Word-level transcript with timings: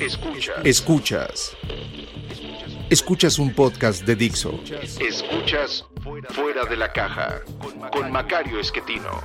Escuchas. 0.00 0.56
Escuchas. 0.64 1.56
Escuchas 2.90 3.38
un 3.38 3.52
podcast 3.54 4.04
de 4.04 4.14
Dixo. 4.14 4.60
Escuchas 5.00 5.84
Fuera 6.30 6.64
de 6.66 6.76
la 6.76 6.92
Caja 6.92 7.40
con 7.90 8.12
Macario 8.12 8.60
Esquetino. 8.60 9.22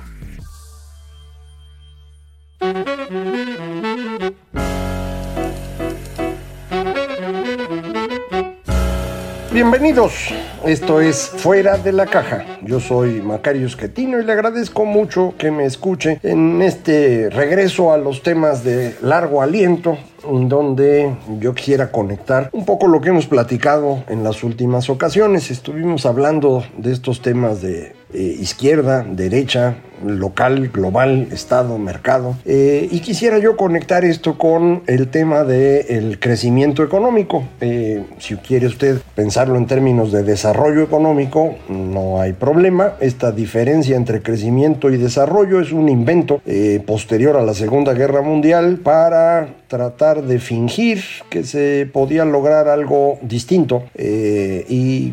Bienvenidos, 9.52 10.32
esto 10.64 11.02
es 11.02 11.28
Fuera 11.28 11.76
de 11.76 11.92
la 11.92 12.06
Caja. 12.06 12.46
Yo 12.62 12.80
soy 12.80 13.20
Macario 13.20 13.66
Esquetino 13.66 14.18
y 14.18 14.24
le 14.24 14.32
agradezco 14.32 14.86
mucho 14.86 15.34
que 15.36 15.50
me 15.50 15.66
escuche 15.66 16.18
en 16.22 16.62
este 16.62 17.28
regreso 17.28 17.92
a 17.92 17.98
los 17.98 18.22
temas 18.22 18.64
de 18.64 18.96
largo 19.02 19.42
aliento, 19.42 19.98
en 20.26 20.48
donde 20.48 21.14
yo 21.38 21.54
quisiera 21.54 21.92
conectar 21.92 22.48
un 22.52 22.64
poco 22.64 22.86
lo 22.86 23.02
que 23.02 23.10
hemos 23.10 23.26
platicado 23.26 24.02
en 24.08 24.24
las 24.24 24.42
últimas 24.42 24.88
ocasiones. 24.88 25.50
Estuvimos 25.50 26.06
hablando 26.06 26.64
de 26.78 26.90
estos 26.90 27.20
temas 27.20 27.60
de 27.60 27.94
eh, 28.14 28.18
izquierda, 28.40 29.04
derecha, 29.06 29.76
local, 30.04 30.70
global, 30.72 31.28
Estado, 31.32 31.78
mercado. 31.78 32.36
Eh, 32.44 32.88
y 32.90 33.00
quisiera 33.00 33.38
yo 33.38 33.56
conectar 33.56 34.04
esto 34.04 34.38
con 34.38 34.82
el 34.86 35.08
tema 35.08 35.44
del 35.44 36.18
crecimiento 36.18 36.82
económico. 36.82 37.44
Eh, 37.60 38.04
si 38.18 38.36
quiere 38.36 38.66
usted 38.66 38.98
pensarlo 39.14 39.56
en 39.56 39.66
términos 39.66 40.12
de 40.12 40.22
desarrollo 40.22 40.82
económico, 40.82 41.56
no 41.68 42.20
hay 42.20 42.32
problema. 42.32 42.94
Esta 43.00 43.32
diferencia 43.32 43.96
entre 43.96 44.22
crecimiento 44.22 44.90
y 44.90 44.96
desarrollo 44.96 45.60
es 45.60 45.72
un 45.72 45.88
invento 45.88 46.40
posterior 46.86 47.36
a 47.36 47.42
la 47.42 47.54
Segunda 47.54 47.94
Guerra 47.94 48.22
Mundial 48.22 48.78
para 48.82 49.48
tratar 49.68 50.22
de 50.22 50.38
fingir 50.38 51.02
que 51.30 51.44
se 51.44 51.88
podía 51.90 52.24
lograr 52.24 52.68
algo 52.68 53.18
distinto 53.22 53.84
y 53.98 55.12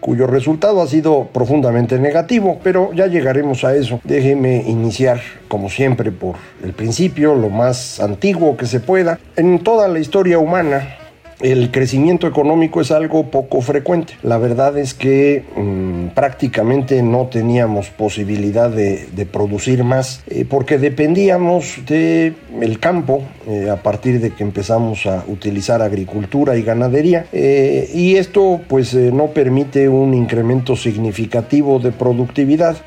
cuyo 0.00 0.26
resultado 0.26 0.80
ha 0.80 0.86
sido 0.86 1.28
profundamente 1.32 1.98
negativo 1.98 2.20
pero 2.62 2.92
ya 2.94 3.06
llegaremos 3.06 3.64
a 3.64 3.74
eso. 3.74 4.00
Déjeme 4.20 4.62
iniciar, 4.66 5.22
como 5.48 5.70
siempre, 5.70 6.12
por 6.12 6.34
el 6.62 6.74
principio, 6.74 7.34
lo 7.34 7.48
más 7.48 8.00
antiguo 8.00 8.54
que 8.54 8.66
se 8.66 8.78
pueda. 8.78 9.18
En 9.34 9.60
toda 9.60 9.88
la 9.88 9.98
historia 9.98 10.38
humana, 10.38 10.98
el 11.40 11.70
crecimiento 11.70 12.26
económico 12.26 12.80
es 12.80 12.90
algo 12.90 13.30
poco 13.30 13.60
frecuente. 13.60 14.14
La 14.22 14.38
verdad 14.38 14.76
es 14.78 14.94
que 14.94 15.44
mm, 15.56 16.08
prácticamente 16.14 17.02
no 17.02 17.26
teníamos 17.26 17.88
posibilidad 17.88 18.70
de, 18.70 19.08
producir 19.30 19.84
más 19.84 20.22
eh, 20.28 20.46
porque 20.48 20.78
dependíamos 20.78 21.76
del 21.86 22.34
el 22.60 22.78
campo 22.80 23.22
eh, 23.46 23.68
a 23.70 23.76
partir 23.76 24.20
de 24.20 24.30
que 24.30 24.42
empezamos 24.42 25.06
a 25.06 25.24
utilizar 25.28 25.82
agricultura 25.82 26.56
y 26.56 26.62
ganadería 26.62 27.26
eh, 27.32 27.88
y 27.94 28.16
esto 28.16 28.60
pues 28.66 28.94
no 28.94 29.28
permite 29.28 29.88
un 29.88 30.14
incremento 30.14 30.74
significativo 30.74 31.78
de 31.78 31.92
productividad 31.92 32.78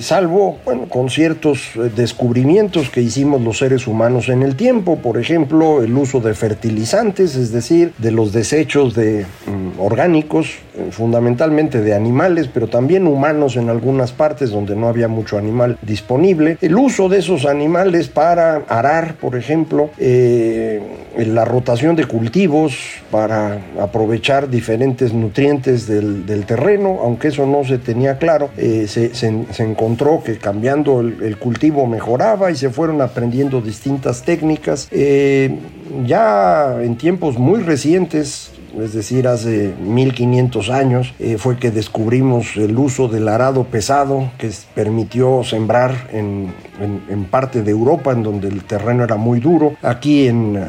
salvo 0.00 0.58
bueno, 0.64 0.88
con 0.88 1.08
ciertos 1.08 1.70
descubrimientos 1.96 2.90
que 2.90 3.00
hicimos 3.00 3.40
los 3.40 3.58
seres 3.58 3.86
humanos 3.86 4.28
en 4.28 4.42
el 4.42 4.54
tiempo 4.54 4.96
por 4.96 5.18
ejemplo 5.18 5.82
el 5.82 5.96
uso 5.96 6.20
de 6.20 6.34
fertilizantes 6.34 7.34
es 7.34 7.50
decir 7.50 7.92
de 7.98 8.12
los 8.12 8.32
desechos 8.32 8.94
de 8.94 9.24
mm, 9.24 9.80
orgánicos, 9.80 10.58
eh, 10.74 10.88
fundamentalmente 10.90 11.80
de 11.80 11.94
animales, 11.94 12.48
pero 12.52 12.68
también 12.68 13.06
humanos 13.06 13.56
en 13.56 13.68
algunas 13.68 14.12
partes 14.12 14.50
donde 14.50 14.76
no 14.76 14.88
había 14.88 15.08
mucho 15.08 15.36
animal 15.36 15.78
disponible. 15.82 16.56
El 16.60 16.76
uso 16.76 17.08
de 17.08 17.18
esos 17.18 17.44
animales 17.44 18.08
para 18.08 18.62
arar, 18.68 19.14
por 19.14 19.36
ejemplo, 19.36 19.90
eh, 19.98 20.80
la 21.16 21.44
rotación 21.44 21.96
de 21.96 22.04
cultivos 22.04 22.76
para 23.10 23.60
aprovechar 23.80 24.48
diferentes 24.48 25.12
nutrientes 25.12 25.86
del, 25.86 26.44
terreno, 26.46 27.00
aunque 27.02 27.28
eso 27.28 27.46
no 27.46 27.64
se 27.64 27.78
tenía 27.78 28.18
claro, 28.18 28.50
eh, 28.56 28.86
se, 28.86 29.62
encontró 29.62 30.22
que 30.24 30.38
cambiando 30.38 31.00
el, 31.00 31.36
cultivo 31.38 31.86
mejoraba 31.86 32.50
y 32.50 32.56
se 32.56 32.70
fueron 32.70 33.00
aprendiendo 33.00 33.60
distintas 33.60 34.22
técnicas. 34.22 34.88
Ya 36.04 36.82
en 36.82 36.96
tiempos 36.96 37.38
muy 37.38 37.60
recientes, 37.60 38.52
es 38.78 38.92
decir, 38.92 39.26
hace 39.26 39.74
1500 39.80 40.70
años, 40.70 41.14
eh, 41.18 41.36
fue 41.38 41.56
que 41.56 41.70
descubrimos 41.70 42.56
el 42.56 42.76
uso 42.78 43.08
del 43.08 43.28
arado 43.28 43.64
pesado 43.64 44.30
que 44.38 44.50
permitió 44.74 45.42
sembrar 45.44 46.08
en, 46.12 46.52
parte 47.30 47.62
de 47.62 47.70
Europa, 47.70 48.12
en 48.12 48.22
donde 48.22 48.48
el 48.48 48.64
terreno 48.64 49.04
era 49.04 49.16
muy 49.16 49.40
duro. 49.40 49.74
Aquí 49.82 50.28
en 50.28 50.56
eh, 50.56 50.62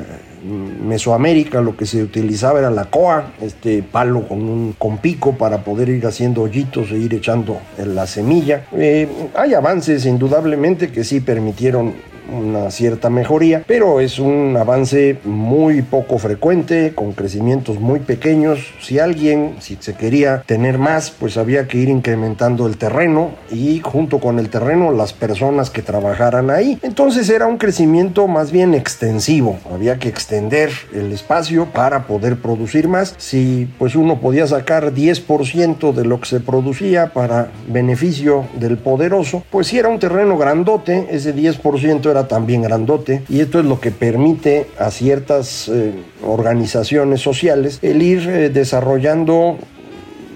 Mesoamérica 0.88 1.62
lo 1.62 1.76
que 1.76 1.86
se 1.86 2.02
utilizaba 2.02 2.60
era 2.60 2.72
la 2.72 2.86
coa, 2.86 3.34
este 3.42 3.84
palo 3.84 4.28
con 4.28 4.42
un 4.42 4.76
con 4.78 4.98
pico 5.00 5.38
para 5.38 5.64
poder 5.64 5.90
ir 5.90 6.06
haciendo 6.06 6.44
hoyitos 6.44 6.92
e 6.92 6.98
ir 6.98 7.14
echando 7.14 7.58
la 7.78 8.08
semilla. 8.08 8.66
Eh, 8.72 9.08
hay 9.36 9.54
avances 9.54 10.06
indudablemente 10.06 10.92
que 10.92 11.04
sí 11.04 11.20
permitieron 11.20 11.94
una 12.32 12.72
cierta 12.72 13.10
mejoría, 13.10 13.64
pero 13.66 14.00
es 14.00 14.20
un 14.20 14.56
avance 14.58 15.18
muy 15.24 15.82
poco 15.82 16.18
frecuente, 16.18 16.94
con 16.96 17.14
crecimientos 17.14 17.80
muy 17.80 18.00
pequeños. 18.00 18.60
Si 18.82 19.00
alguien, 19.00 19.56
si 19.60 19.78
se 19.80 19.94
quería 19.94 20.44
tener 20.46 20.78
más, 20.78 21.12
pues 21.12 21.38
había 21.38 21.68
que 21.68 21.78
ir 21.78 21.90
incrementando 21.90 22.68
el 22.68 22.78
terreno 22.78 23.32
y 23.52 23.80
junto 23.80 24.20
con 24.20 24.40
el 24.40 24.50
terreno 24.50 24.92
las 24.92 25.14
personas 25.14 25.70
que 25.70 25.82
trabajaran 25.82 26.50
ahí. 26.50 26.80
Entonces 26.82 27.30
era 27.30 27.48
un 27.48 27.58
crecimiento 27.58 28.28
más 28.28 28.52
bien 28.52 28.74
extensivo, 28.74 29.58
había 29.74 30.00
que 30.00 30.10
extender 30.10 30.72
el 30.94 31.12
espacio 31.12 31.68
para 31.74 32.06
poder 32.08 32.38
producir 32.38 32.88
más. 32.88 33.16
Si 33.18 33.68
pues 33.78 33.96
uno 33.96 34.20
podía 34.20 34.48
sacar 34.48 34.94
10% 34.94 35.94
de 35.94 36.06
lo 36.06 36.20
que 36.20 36.28
se 36.28 36.40
producía 36.40 37.14
para 37.14 37.52
beneficio 37.68 38.46
del 38.60 38.78
poderoso, 38.78 39.44
pues 39.50 39.68
si 39.68 39.80
era 39.80 39.90
un 39.90 40.00
terreno 40.00 40.38
grandote, 40.38 41.08
ese 41.12 41.36
10% 41.36 42.10
era 42.10 42.19
también 42.28 42.62
grandote 42.62 43.24
y 43.30 43.42
esto 43.42 43.60
es 43.60 43.66
lo 43.66 43.80
que 43.80 43.92
permite 43.92 44.68
a 44.78 44.92
ciertas 44.92 45.70
eh, 45.70 45.94
organizaciones 46.26 47.22
sociales 47.22 47.80
el 47.82 48.02
ir 48.02 48.28
eh, 48.30 48.50
desarrollando 48.50 49.58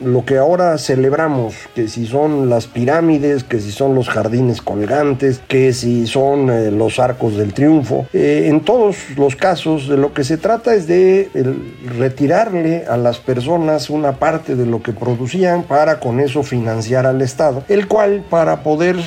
lo 0.04 0.26
que 0.26 0.38
ahora 0.38 0.78
celebramos, 0.80 1.54
que 1.76 1.88
si 1.88 2.06
son 2.06 2.50
las 2.50 2.68
pirámides, 2.68 3.46
que 3.46 3.62
si 3.62 3.72
son 3.72 3.96
los 3.96 4.10
jardines 4.10 4.62
colgantes, 4.62 5.40
que 5.48 5.72
si 5.72 6.08
son 6.08 6.50
eh, 6.50 6.72
los 6.72 7.00
arcos 7.00 7.38
del 7.38 7.54
triunfo, 7.54 8.06
en 8.12 8.60
todos 8.62 8.98
los 9.16 9.38
casos 9.38 9.88
de 9.88 9.96
lo 9.96 10.14
que 10.14 10.26
se 10.26 10.38
trata 10.38 10.76
es 10.76 10.88
de 10.88 11.30
retirarle 11.98 12.84
a 12.86 12.98
las 12.98 13.20
personas 13.20 13.90
una 13.90 14.14
parte 14.14 14.58
de 14.58 14.66
lo 14.66 14.84
que 14.84 14.92
producían 14.92 15.64
para 15.64 16.02
con 16.02 16.20
eso 16.20 16.44
financiar 16.44 17.06
al 17.06 17.22
Estado, 17.22 17.64
el 17.70 17.88
cual 17.88 18.26
para 18.30 18.62
poder 18.62 18.98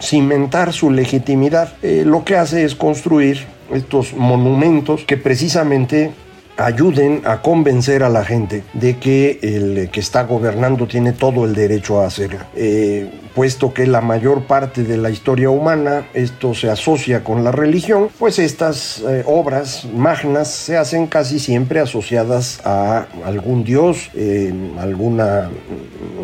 cimentar 0.00 0.72
su 0.72 0.90
legitimidad, 0.90 1.74
eh, 1.82 2.04
lo 2.06 2.24
que 2.24 2.36
hace 2.36 2.64
es 2.64 2.74
construir 2.74 3.46
estos 3.72 4.14
monumentos 4.14 5.04
que 5.04 5.16
precisamente 5.16 6.12
ayuden 6.60 7.22
a 7.24 7.40
convencer 7.40 8.02
a 8.02 8.08
la 8.08 8.24
gente 8.24 8.62
de 8.74 8.98
que 8.98 9.38
el 9.42 9.90
que 9.90 10.00
está 10.00 10.24
gobernando 10.24 10.86
tiene 10.86 11.12
todo 11.12 11.44
el 11.44 11.54
derecho 11.54 12.00
a 12.00 12.06
hacerlo. 12.06 12.40
Eh, 12.54 13.10
puesto 13.34 13.72
que 13.72 13.86
la 13.86 14.00
mayor 14.00 14.42
parte 14.42 14.82
de 14.82 14.96
la 14.96 15.08
historia 15.08 15.50
humana 15.50 16.08
esto 16.14 16.52
se 16.52 16.68
asocia 16.68 17.22
con 17.22 17.44
la 17.44 17.52
religión, 17.52 18.08
pues 18.18 18.38
estas 18.38 19.02
eh, 19.08 19.22
obras 19.24 19.86
magnas 19.94 20.48
se 20.48 20.76
hacen 20.76 21.06
casi 21.06 21.38
siempre 21.38 21.80
asociadas 21.80 22.60
a 22.64 23.06
algún 23.24 23.62
dios, 23.62 24.10
eh, 24.14 24.52
alguna 24.80 25.48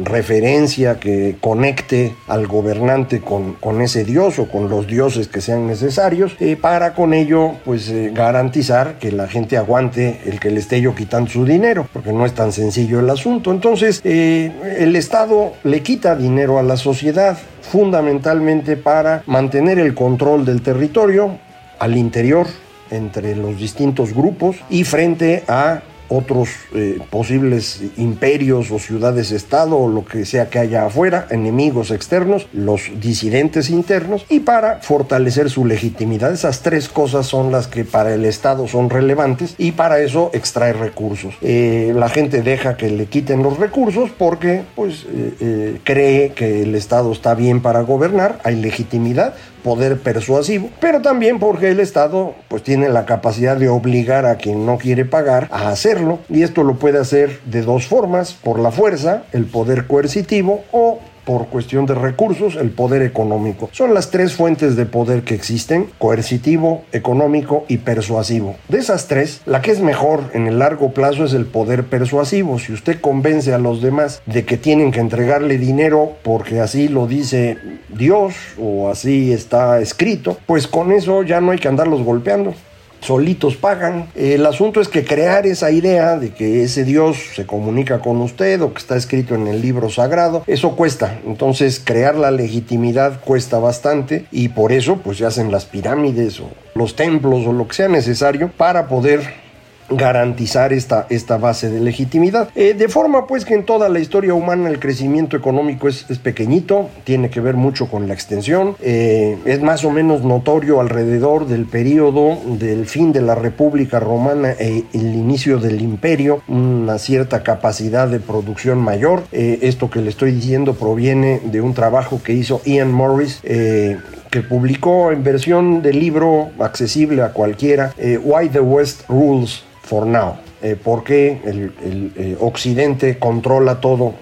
referencia 0.04 0.98
que 0.98 1.36
conecte 1.40 2.14
al 2.26 2.46
gobernante 2.48 3.20
con, 3.20 3.54
con, 3.54 3.80
ese 3.80 4.04
dios 4.04 4.38
o 4.38 4.48
con 4.48 4.68
los 4.68 4.86
dioses 4.86 5.28
que 5.28 5.40
sean 5.40 5.66
necesarios, 5.66 6.36
para 6.60 6.94
con 6.94 7.14
ello 7.14 7.52
pues 7.64 7.92
garantizar 8.12 8.98
que 8.98 9.12
la 9.12 9.28
gente 9.28 9.56
aguante 9.56 10.20
el 10.26 10.40
que 10.40 10.50
le 10.50 10.60
esté 10.60 10.80
yo 10.80 10.94
quitando 10.94 11.30
su 11.30 11.44
dinero, 11.44 11.88
porque 11.92 12.12
no 12.12 12.26
es 12.26 12.34
tan 12.34 12.52
sencillo 12.52 13.00
el 13.00 13.10
asunto. 13.10 13.52
Entonces, 13.52 14.00
eh, 14.04 14.52
el 14.78 14.96
Estado 14.96 15.52
le 15.64 15.82
quita 15.82 16.16
dinero 16.16 16.58
a 16.58 16.62
la 16.62 16.76
sociedad 16.76 16.96
sociedad 16.96 17.36
fundamentalmente 17.60 18.76
para 18.76 19.22
mantener 19.26 19.78
el 19.78 19.94
control 19.94 20.46
del 20.46 20.62
territorio 20.62 21.38
al 21.78 21.96
interior 21.96 22.46
entre 22.90 23.36
los 23.36 23.58
distintos 23.58 24.14
grupos 24.14 24.56
y 24.70 24.84
frente 24.84 25.44
a 25.46 25.82
otros 26.08 26.48
eh, 26.74 26.98
posibles 27.10 27.82
imperios 27.96 28.70
o 28.70 28.78
ciudades-estado 28.78 29.76
o 29.76 29.88
lo 29.88 30.04
que 30.04 30.24
sea 30.24 30.48
que 30.48 30.58
haya 30.58 30.86
afuera, 30.86 31.26
enemigos 31.30 31.90
externos, 31.90 32.48
los 32.52 32.90
disidentes 33.00 33.70
internos 33.70 34.24
y 34.28 34.40
para 34.40 34.80
fortalecer 34.80 35.50
su 35.50 35.64
legitimidad. 35.64 36.32
Esas 36.32 36.62
tres 36.62 36.88
cosas 36.88 37.26
son 37.26 37.52
las 37.52 37.66
que 37.66 37.84
para 37.84 38.14
el 38.14 38.24
Estado 38.24 38.68
son 38.68 38.90
relevantes 38.90 39.54
y 39.58 39.72
para 39.72 40.00
eso 40.00 40.30
extrae 40.32 40.72
recursos. 40.72 41.34
Eh, 41.40 41.92
la 41.94 42.08
gente 42.08 42.42
deja 42.42 42.76
que 42.76 42.90
le 42.90 43.06
quiten 43.06 43.42
los 43.42 43.58
recursos 43.58 44.10
porque 44.16 44.62
pues 44.74 45.06
eh, 45.12 45.80
cree 45.84 46.32
que 46.32 46.62
el 46.62 46.74
Estado 46.74 47.12
está 47.12 47.34
bien 47.34 47.60
para 47.60 47.82
gobernar, 47.82 48.38
hay 48.44 48.56
legitimidad, 48.56 49.34
poder 49.66 49.98
persuasivo, 49.98 50.70
pero 50.80 51.02
también 51.02 51.40
porque 51.40 51.70
el 51.70 51.80
Estado 51.80 52.36
pues 52.46 52.62
tiene 52.62 52.88
la 52.88 53.04
capacidad 53.04 53.56
de 53.56 53.68
obligar 53.68 54.24
a 54.24 54.36
quien 54.36 54.64
no 54.64 54.78
quiere 54.78 55.04
pagar 55.04 55.48
a 55.50 55.70
hacerlo 55.70 56.20
y 56.28 56.44
esto 56.44 56.62
lo 56.62 56.76
puede 56.76 57.00
hacer 57.00 57.40
de 57.46 57.62
dos 57.62 57.88
formas, 57.88 58.34
por 58.34 58.60
la 58.60 58.70
fuerza, 58.70 59.24
el 59.32 59.46
poder 59.46 59.88
coercitivo 59.88 60.62
o 60.70 61.00
por 61.26 61.48
cuestión 61.48 61.86
de 61.86 61.94
recursos, 61.94 62.54
el 62.54 62.70
poder 62.70 63.02
económico. 63.02 63.68
Son 63.72 63.92
las 63.92 64.10
tres 64.10 64.34
fuentes 64.34 64.76
de 64.76 64.86
poder 64.86 65.24
que 65.24 65.34
existen, 65.34 65.88
coercitivo, 65.98 66.84
económico 66.92 67.64
y 67.68 67.78
persuasivo. 67.78 68.54
De 68.68 68.78
esas 68.78 69.08
tres, 69.08 69.42
la 69.44 69.60
que 69.60 69.72
es 69.72 69.80
mejor 69.80 70.30
en 70.34 70.46
el 70.46 70.60
largo 70.60 70.92
plazo 70.92 71.24
es 71.24 71.34
el 71.34 71.44
poder 71.44 71.84
persuasivo. 71.84 72.60
Si 72.60 72.72
usted 72.72 73.00
convence 73.00 73.52
a 73.52 73.58
los 73.58 73.82
demás 73.82 74.22
de 74.24 74.44
que 74.44 74.56
tienen 74.56 74.92
que 74.92 75.00
entregarle 75.00 75.58
dinero 75.58 76.12
porque 76.22 76.60
así 76.60 76.88
lo 76.88 77.08
dice 77.08 77.58
Dios 77.88 78.34
o 78.56 78.88
así 78.88 79.32
está 79.32 79.80
escrito, 79.80 80.38
pues 80.46 80.68
con 80.68 80.92
eso 80.92 81.24
ya 81.24 81.40
no 81.40 81.50
hay 81.50 81.58
que 81.58 81.68
andarlos 81.68 82.04
golpeando 82.04 82.54
solitos 83.00 83.56
pagan. 83.56 84.08
El 84.14 84.44
asunto 84.46 84.80
es 84.80 84.88
que 84.88 85.04
crear 85.04 85.46
esa 85.46 85.70
idea 85.70 86.18
de 86.18 86.30
que 86.30 86.62
ese 86.62 86.84
Dios 86.84 87.16
se 87.34 87.46
comunica 87.46 88.00
con 88.00 88.20
usted 88.20 88.60
o 88.62 88.72
que 88.72 88.78
está 88.78 88.96
escrito 88.96 89.34
en 89.34 89.46
el 89.46 89.60
libro 89.60 89.88
sagrado, 89.90 90.42
eso 90.46 90.76
cuesta. 90.76 91.20
Entonces 91.26 91.80
crear 91.82 92.16
la 92.16 92.30
legitimidad 92.30 93.20
cuesta 93.20 93.58
bastante 93.58 94.26
y 94.30 94.48
por 94.48 94.72
eso 94.72 94.98
pues 94.98 95.18
se 95.18 95.26
hacen 95.26 95.50
las 95.50 95.64
pirámides 95.64 96.40
o 96.40 96.50
los 96.74 96.96
templos 96.96 97.46
o 97.46 97.52
lo 97.52 97.68
que 97.68 97.74
sea 97.74 97.88
necesario 97.88 98.50
para 98.56 98.88
poder 98.88 99.45
garantizar 99.88 100.72
esta, 100.72 101.06
esta 101.10 101.36
base 101.36 101.70
de 101.70 101.80
legitimidad. 101.80 102.48
Eh, 102.54 102.74
de 102.74 102.88
forma 102.88 103.26
pues 103.26 103.44
que 103.44 103.54
en 103.54 103.64
toda 103.64 103.88
la 103.88 104.00
historia 104.00 104.34
humana 104.34 104.68
el 104.68 104.80
crecimiento 104.80 105.36
económico 105.36 105.88
es, 105.88 106.04
pequeñito, 106.22 106.90
tiene 107.04 107.30
que 107.30 107.40
ver 107.40 107.54
mucho 107.54 107.88
con 107.88 108.08
la 108.08 108.14
extensión, 108.14 108.76
eh, 108.80 109.38
es 109.44 109.60
más 109.62 109.84
o 109.84 109.90
menos 109.90 110.22
notorio 110.22 110.80
alrededor 110.80 111.46
del 111.46 111.66
periodo 111.66 112.38
del 112.58 112.86
fin 112.86 113.12
de 113.12 113.22
la 113.22 113.34
República 113.34 114.00
Romana 114.00 114.52
e 114.58 114.84
el 114.92 115.14
inicio 115.14 115.58
del 115.58 115.80
imperio, 115.80 116.42
una 116.48 116.98
cierta 116.98 117.42
capacidad 117.42 118.08
de 118.08 118.20
producción 118.20 118.78
mayor. 118.78 119.24
Eh, 119.32 119.58
esto 119.62 119.90
que 119.90 120.00
le 120.00 120.10
estoy 120.10 120.32
diciendo 120.32 120.74
proviene 120.74 121.40
de 121.44 121.60
un 121.60 121.74
trabajo 121.74 122.20
que 122.22 122.32
hizo 122.32 122.60
Ian 122.64 122.92
Morris 122.92 123.40
que 123.42 124.40
publicó 124.42 125.12
en 125.12 125.22
versión 125.22 125.82
de 125.82 125.92
libro 125.92 126.50
accesible 126.58 127.22
a 127.22 127.32
cualquiera, 127.32 127.94
Why 127.96 128.48
the 128.48 128.60
West 128.60 129.02
Rules 129.08 129.62
for 129.86 130.06
now, 130.06 130.36
eh, 130.62 130.76
porque 130.82 131.40
el, 131.44 132.12
eh, 132.16 132.36
Occidente 132.40 133.18
controla 133.18 133.80
todo 133.80 134.14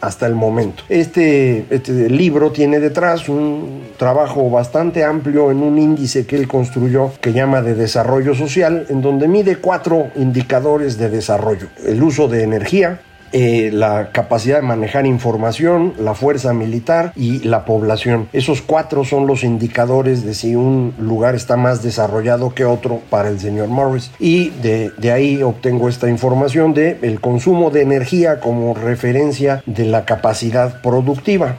hasta 0.00 0.26
el 0.26 0.36
momento. 0.36 0.84
Este, 0.88 1.66
este, 1.70 2.08
libro 2.08 2.52
tiene 2.52 2.78
detrás 2.78 3.28
un 3.28 3.82
trabajo 3.96 4.48
bastante 4.48 5.02
amplio 5.02 5.50
en 5.50 5.58
un 5.58 5.76
índice 5.76 6.24
que 6.24 6.36
él 6.36 6.46
construyó 6.46 7.10
que 7.20 7.32
llama 7.32 7.62
de 7.62 7.74
desarrollo 7.74 8.34
social, 8.36 8.86
en 8.90 9.02
donde 9.02 9.26
mide 9.26 9.56
cuatro 9.56 10.08
indicadores 10.14 10.98
de 10.98 11.10
desarrollo. 11.10 11.66
El 11.84 12.00
uso 12.00 12.28
de 12.28 12.44
energía, 12.44 13.00
eh, 13.32 13.70
la 13.72 14.10
capacidad 14.12 14.56
de 14.56 14.66
manejar 14.66 15.06
información, 15.06 15.94
la 15.98 16.14
fuerza 16.14 16.52
militar 16.52 17.12
y 17.16 17.40
la 17.40 17.64
población. 17.64 18.28
Esos 18.32 18.62
cuatro 18.62 19.04
son 19.04 19.26
los 19.26 19.44
indicadores 19.44 20.24
de 20.24 20.34
si 20.34 20.54
un 20.54 20.94
lugar 20.98 21.34
está 21.34 21.56
más 21.56 21.82
desarrollado 21.82 22.54
que 22.54 22.64
otro 22.64 23.00
para 23.10 23.28
el 23.28 23.38
señor 23.40 23.68
Morris. 23.68 24.10
Y 24.18 24.50
de, 24.50 24.92
ahí 25.12 25.42
obtengo 25.42 25.88
esta 25.88 26.08
información 26.08 26.74
de 26.74 26.98
el 27.02 27.20
consumo 27.20 27.70
de 27.70 27.82
energía 27.82 28.40
como 28.40 28.74
referencia 28.74 29.62
de 29.66 29.84
la 29.84 30.04
capacidad 30.04 30.80
productiva. 30.82 31.56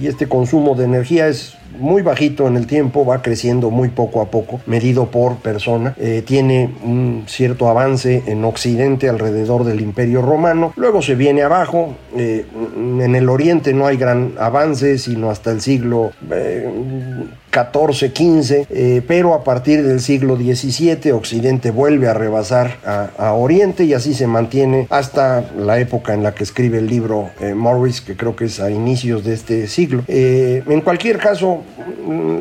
y 0.00 0.06
este 0.06 0.28
consumo 0.28 0.74
de 0.74 0.84
energía 0.84 1.28
es 1.28 1.56
muy 1.78 2.02
bajito 2.02 2.46
en 2.46 2.56
el 2.56 2.66
tiempo, 2.66 3.04
va 3.04 3.22
creciendo 3.22 3.70
muy 3.70 3.88
poco 3.88 4.20
a 4.20 4.30
poco, 4.30 4.60
medido 4.66 5.06
por 5.06 5.36
persona. 5.36 5.94
Eh, 5.98 6.22
tiene 6.26 6.70
un 6.84 7.24
cierto 7.26 7.68
avance 7.68 8.22
en 8.26 8.44
Occidente 8.44 9.08
alrededor 9.08 9.64
del 9.64 9.80
Imperio 9.80 10.22
Romano. 10.22 10.72
Luego 10.76 11.02
se 11.02 11.14
viene 11.14 11.42
abajo. 11.42 11.94
Eh, 12.16 12.46
en 12.76 13.14
el 13.14 13.28
Oriente 13.28 13.72
no 13.72 13.86
hay 13.86 13.96
gran 13.96 14.34
avance, 14.38 14.98
sino 14.98 15.30
hasta 15.30 15.50
el 15.50 15.60
siglo 15.60 16.12
eh, 16.30 16.68
14, 17.52 18.12
15, 18.12 18.66
eh, 18.70 19.02
pero 19.06 19.34
a 19.34 19.44
partir 19.44 19.82
del 19.82 20.00
siglo 20.00 20.36
XVII 20.36 21.12
Occidente 21.12 21.70
vuelve 21.70 22.08
a 22.08 22.14
rebasar 22.14 22.78
a, 23.18 23.32
Oriente 23.34 23.84
y 23.84 23.92
así 23.92 24.14
se 24.14 24.26
mantiene 24.26 24.86
hasta 24.88 25.44
la 25.58 25.78
época 25.78 26.14
en 26.14 26.22
la 26.22 26.34
que 26.34 26.44
escribe 26.44 26.78
el 26.78 26.86
libro 26.86 27.28
eh, 27.40 27.52
Morris, 27.52 28.00
que 28.00 28.16
creo 28.16 28.34
que 28.34 28.46
es 28.46 28.58
a 28.58 28.70
inicios 28.70 29.22
de 29.22 29.34
este 29.34 29.68
siglo. 29.68 30.02
Eh, 30.08 30.62
en 30.66 30.80
cualquier 30.80 31.18
caso, 31.18 31.62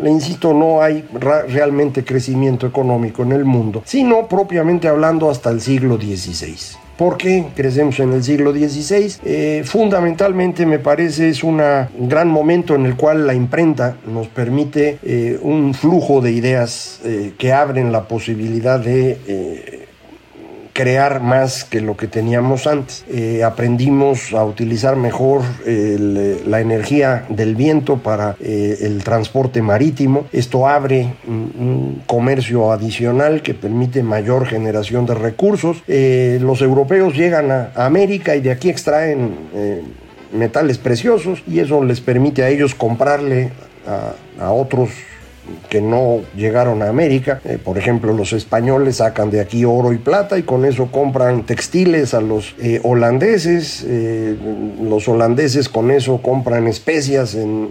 le 0.01 0.09
insisto, 0.09 0.53
no 0.53 0.81
hay 0.81 1.05
realmente 1.11 2.05
crecimiento 2.05 2.65
económico 2.65 3.23
en 3.23 3.33
el 3.33 3.43
mundo, 3.43 3.83
sino 3.85 4.29
propiamente 4.29 4.87
hablando 4.87 5.29
hasta 5.29 5.49
el 5.49 5.59
siglo 5.59 5.97
XVI. 5.97 6.80
¿Por 6.97 7.17
qué 7.17 7.45
crecemos 7.55 7.99
en 7.99 8.13
el 8.13 8.23
siglo 8.23 8.51
XVI? 8.51 9.15
Eh, 9.25 9.63
fundamentalmente 9.65 10.65
me 10.65 10.79
parece 10.79 11.29
es 11.29 11.43
un 11.43 11.61
gran 11.97 12.27
momento 12.27 12.75
en 12.75 12.85
el 12.85 12.95
cual 12.95 13.25
la 13.25 13.33
imprenta 13.33 13.97
nos 14.05 14.27
permite 14.27 14.99
eh, 15.03 15.39
un 15.41 15.73
flujo 15.73 16.21
de 16.21 16.31
ideas 16.31 16.99
eh, 17.03 17.33
que 17.37 17.53
abren 17.53 17.91
la 17.91 18.07
posibilidad 18.07 18.79
de 18.79 19.80
crear 20.73 21.21
más 21.21 21.63
que 21.63 21.81
lo 21.81 21.97
que 21.97 22.07
teníamos 22.07 22.67
antes. 22.67 23.05
Eh, 23.09 23.43
aprendimos 23.43 24.33
a 24.33 24.45
utilizar 24.45 24.95
mejor 24.95 25.41
la 25.65 26.61
energía 26.61 27.25
del 27.29 27.55
viento 27.55 27.97
para 27.97 28.35
eh, 28.39 28.77
el 28.81 29.03
transporte 29.03 29.61
marítimo. 29.61 30.25
Esto 30.31 30.67
abre 30.67 31.13
un, 31.27 32.01
comercio 32.05 32.71
adicional 32.71 33.41
que 33.41 33.53
permite 33.53 34.03
mayor 34.03 34.45
generación 34.45 35.05
de 35.05 35.13
recursos. 35.13 35.83
Eh, 35.87 36.39
los 36.41 36.61
europeos 36.61 37.15
llegan 37.15 37.51
a, 37.51 37.71
América 37.75 38.35
y 38.35 38.41
de 38.41 38.51
aquí 38.51 38.69
extraen 38.69 39.31
metales 40.33 40.77
preciosos 40.77 41.43
y 41.47 41.59
eso 41.59 41.83
les 41.83 41.99
permite 41.99 42.43
a 42.43 42.49
ellos 42.49 42.75
comprarle 42.75 43.49
a, 43.87 44.43
a 44.43 44.51
otros 44.51 44.89
que 45.69 45.81
no 45.81 46.21
llegaron 46.35 46.81
a 46.81 46.89
América. 46.89 47.41
Eh, 47.45 47.57
por 47.63 47.77
ejemplo, 47.77 48.13
los 48.13 48.33
españoles 48.33 48.97
sacan 48.97 49.31
de 49.31 49.39
aquí 49.39 49.65
oro 49.65 49.93
y 49.93 49.97
plata 49.97 50.37
y 50.37 50.43
con 50.43 50.65
eso 50.65 50.91
compran 50.91 51.45
textiles 51.45 52.13
a 52.13 52.21
los 52.21 52.55
eh, 52.61 52.79
holandeses. 52.83 53.83
Eh, 53.87 54.35
los 54.83 55.07
holandeses 55.07 55.69
con 55.69 55.91
eso 55.91 56.21
compran 56.21 56.67
especias 56.67 57.35
en, 57.35 57.61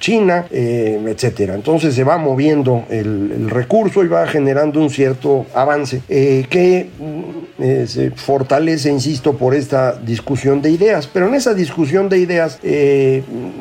China, 0.00 0.46
etcétera. 0.50 1.54
Entonces 1.54 1.94
se 1.94 2.04
va 2.04 2.18
moviendo 2.18 2.84
el, 2.90 3.48
recurso 3.48 4.02
y 4.02 4.08
va 4.08 4.26
generando 4.26 4.80
un 4.80 4.90
cierto 4.90 5.46
avance 5.54 6.00
que 6.08 6.88
mm, 6.98 7.86
se 7.86 8.10
fortalece, 8.10 8.90
insisto, 8.90 9.34
por 9.34 9.54
esta 9.54 9.92
discusión 9.92 10.60
de 10.60 10.70
ideas. 10.70 11.06
Pero 11.06 11.28
en 11.28 11.34
esa 11.34 11.54
discusión 11.54 12.08
de 12.08 12.18
ideas, 12.18 12.58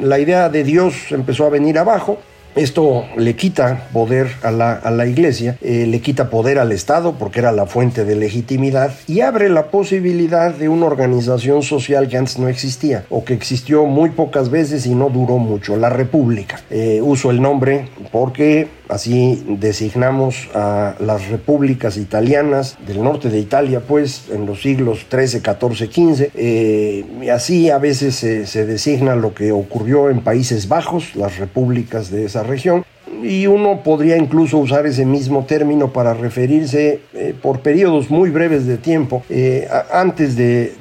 la 0.02 0.20
idea 0.20 0.50
de 0.50 0.64
Dios 0.64 1.12
empezó 1.12 1.46
a 1.46 1.50
venir 1.50 1.78
abajo 1.78 2.18
esto 2.56 3.06
le 3.18 3.36
quita 3.36 3.88
poder 3.92 4.28
a 4.44 4.52
la, 4.52 5.08
iglesia, 5.08 5.58
eh, 5.62 5.86
le 5.88 6.02
quita 6.02 6.30
poder 6.30 6.60
al 6.60 6.72
Estado 6.72 7.16
porque 7.18 7.40
era 7.40 7.52
la 7.52 7.66
fuente 7.66 8.06
de 8.06 8.16
legitimidad 8.16 8.94
y 9.08 9.22
abre 9.22 9.50
la 9.50 9.68
posibilidad 9.68 10.54
de 10.54 10.70
una 10.70 10.86
organización 10.86 11.64
social 11.64 12.08
que 12.08 12.18
antes 12.18 12.38
no 12.38 12.48
existía 12.48 13.06
o 13.10 13.26
que 13.26 13.34
existió 13.34 13.86
muy 13.86 14.12
pocas 14.12 14.50
veces 14.50 14.86
y 14.86 14.96
no 14.96 15.10
duró 15.10 15.38
mucho, 15.38 15.78
la 15.78 15.90
República. 15.90 16.62
Eh, 16.70 17.02
uso 17.02 17.32
el 17.32 17.42
nombre 17.42 17.90
porque 18.12 18.68
así 18.94 19.44
designamos 19.48 20.50
a 20.54 20.96
las 21.00 21.28
repúblicas 21.30 21.98
italianas 21.98 22.78
del 22.86 23.04
norte 23.04 23.30
de 23.30 23.40
Italia, 23.40 23.82
pues 23.88 24.26
en 24.32 24.46
los 24.46 24.62
siglos 24.62 25.06
13, 25.10 25.42
14, 25.42 25.90
15. 25.90 27.04
y 27.22 27.30
así 27.30 27.70
a 27.70 27.78
veces 27.78 28.16
se, 28.16 28.66
designa 28.66 29.16
lo 29.16 29.34
que 29.34 29.52
ocurrió 29.52 30.10
en 30.10 30.22
Países 30.22 30.68
Bajos, 30.68 31.16
las 31.16 31.38
repúblicas 31.38 32.12
de 32.12 32.26
esa 32.26 32.44
región, 32.44 32.86
y 33.22 33.48
uno 33.48 33.82
podría 33.84 34.18
incluso 34.18 34.58
usar 34.58 34.86
ese 34.86 35.06
mismo 35.06 35.46
término 35.46 35.92
para 35.92 36.14
referirse 36.14 37.02
eh, 37.14 37.34
por 37.42 37.60
periodos 37.60 38.10
muy 38.10 38.30
breves 38.30 38.66
de 38.66 38.78
tiempo, 38.78 39.24
eh, 39.30 39.68
antes 39.92 40.36
de, 40.36 40.74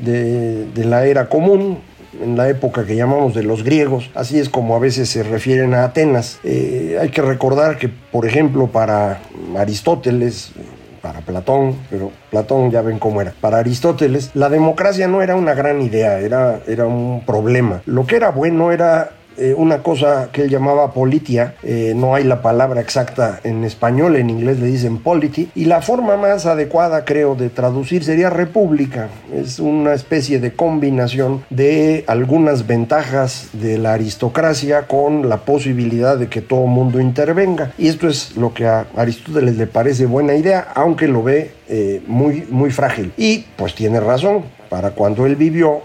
la 0.76 1.06
era 1.06 1.28
común, 1.28 1.78
en 2.20 2.36
la 2.36 2.48
época 2.48 2.84
que 2.84 2.96
llamamos 2.96 3.34
de 3.34 3.42
los 3.42 3.62
griegos, 3.62 4.10
así 4.14 4.38
es 4.38 4.48
como 4.48 4.76
a 4.76 4.78
veces 4.78 5.08
se 5.08 5.22
refieren 5.22 5.74
a 5.74 5.84
Atenas. 5.84 6.38
Eh, 6.44 6.98
hay 7.00 7.08
que 7.10 7.22
recordar 7.22 7.78
que, 7.78 7.88
por 7.88 8.26
ejemplo, 8.26 8.68
para 8.68 9.20
Aristóteles, 9.56 10.52
para 11.00 11.20
Platón, 11.20 11.76
pero 11.90 12.12
Platón 12.30 12.70
ya 12.70 12.80
ven 12.80 12.98
cómo 12.98 13.20
era. 13.20 13.34
Para 13.40 13.58
Aristóteles, 13.58 14.30
la 14.34 14.48
democracia 14.48 15.08
no 15.08 15.20
era 15.20 15.34
una 15.34 15.54
gran 15.54 15.82
idea, 15.82 16.20
era, 16.20 16.60
era 16.66 16.86
un 16.86 17.24
problema. 17.26 17.82
Lo 17.86 18.06
que 18.06 18.16
era 18.16 18.30
bueno 18.30 18.72
era 18.72 19.10
eh, 19.36 19.54
una 19.56 19.82
cosa 19.82 20.30
que 20.32 20.42
él 20.42 20.50
llamaba 20.50 20.92
politia, 20.92 21.54
eh, 21.62 21.92
no 21.96 22.14
hay 22.14 22.24
la 22.24 22.42
palabra 22.42 22.80
exacta 22.80 23.40
en 23.44 23.64
español, 23.64 24.16
en 24.16 24.30
inglés 24.30 24.58
le 24.58 24.66
dicen 24.66 24.98
polity, 24.98 25.50
y 25.54 25.64
la 25.66 25.82
forma 25.82 26.16
más 26.16 26.46
adecuada 26.46 27.04
creo 27.04 27.34
de 27.34 27.48
traducir 27.48 28.04
sería 28.04 28.30
república, 28.30 29.08
es 29.34 29.58
una 29.58 29.94
especie 29.94 30.40
de 30.40 30.52
combinación 30.52 31.44
de 31.50 32.04
algunas 32.06 32.66
ventajas 32.66 33.48
de 33.52 33.78
la 33.78 33.94
aristocracia 33.94 34.86
con 34.86 35.28
la 35.28 35.38
posibilidad 35.38 36.16
de 36.16 36.28
que 36.28 36.40
todo 36.40 36.66
mundo 36.66 37.00
intervenga, 37.00 37.72
y 37.78 37.88
esto 37.88 38.08
es 38.08 38.36
lo 38.36 38.54
que 38.54 38.66
a 38.66 38.86
Aristóteles 38.96 39.56
le 39.56 39.66
parece 39.66 40.06
buena 40.06 40.34
idea, 40.34 40.68
aunque 40.74 41.08
lo 41.08 41.22
ve 41.22 41.52
eh, 41.68 42.02
muy, 42.06 42.46
muy 42.50 42.70
frágil. 42.70 43.12
Y 43.16 43.46
pues 43.56 43.74
tiene 43.74 44.00
razón, 44.00 44.44
para 44.72 44.92
cuando 44.92 45.26
él 45.26 45.36
vivió, 45.36 45.82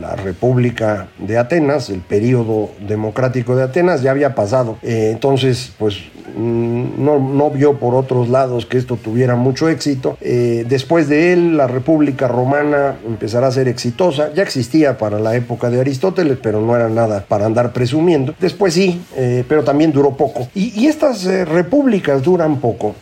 la 0.00 0.16
República 0.16 1.08
de 1.18 1.36
Atenas, 1.36 1.90
el 1.90 2.00
periodo 2.00 2.70
democrático 2.88 3.54
de 3.54 3.64
Atenas, 3.64 4.00
ya 4.00 4.12
había 4.12 4.34
pasado. 4.34 4.78
Eh, 4.80 5.10
entonces, 5.12 5.74
pues 5.78 5.98
mm, 6.34 7.04
no, 7.04 7.18
no, 7.18 7.50
vio 7.50 7.74
por 7.78 7.94
otros 7.94 8.30
lados 8.30 8.64
que 8.64 8.78
esto 8.78 8.96
tuviera 8.96 9.36
mucho 9.36 9.68
éxito. 9.68 10.16
Eh, 10.22 10.64
después 10.66 11.06
de 11.06 11.34
él, 11.34 11.58
la 11.58 11.66
República 11.66 12.28
Romana 12.28 12.96
empezará 13.06 13.48
a 13.48 13.52
ser 13.52 13.68
exitosa. 13.68 14.32
Ya 14.32 14.42
existía 14.42 14.96
para 14.96 15.18
la 15.18 15.36
época 15.36 15.68
de 15.68 15.78
Aristóteles, 15.78 16.38
pero 16.42 16.62
no 16.62 16.74
era 16.74 16.88
nada 16.88 17.22
para 17.28 17.44
andar 17.44 17.74
presumiendo. 17.74 18.34
Después 18.40 18.72
sí, 18.72 19.02
eh, 19.16 19.44
pero 19.46 19.64
también 19.64 19.92
duró 19.92 20.16
poco. 20.16 20.48
Y, 20.54 20.80
y 20.80 20.86
estas 20.86 21.26
repúblicas 21.26 22.22
duran 22.22 22.58
poco. 22.58 22.94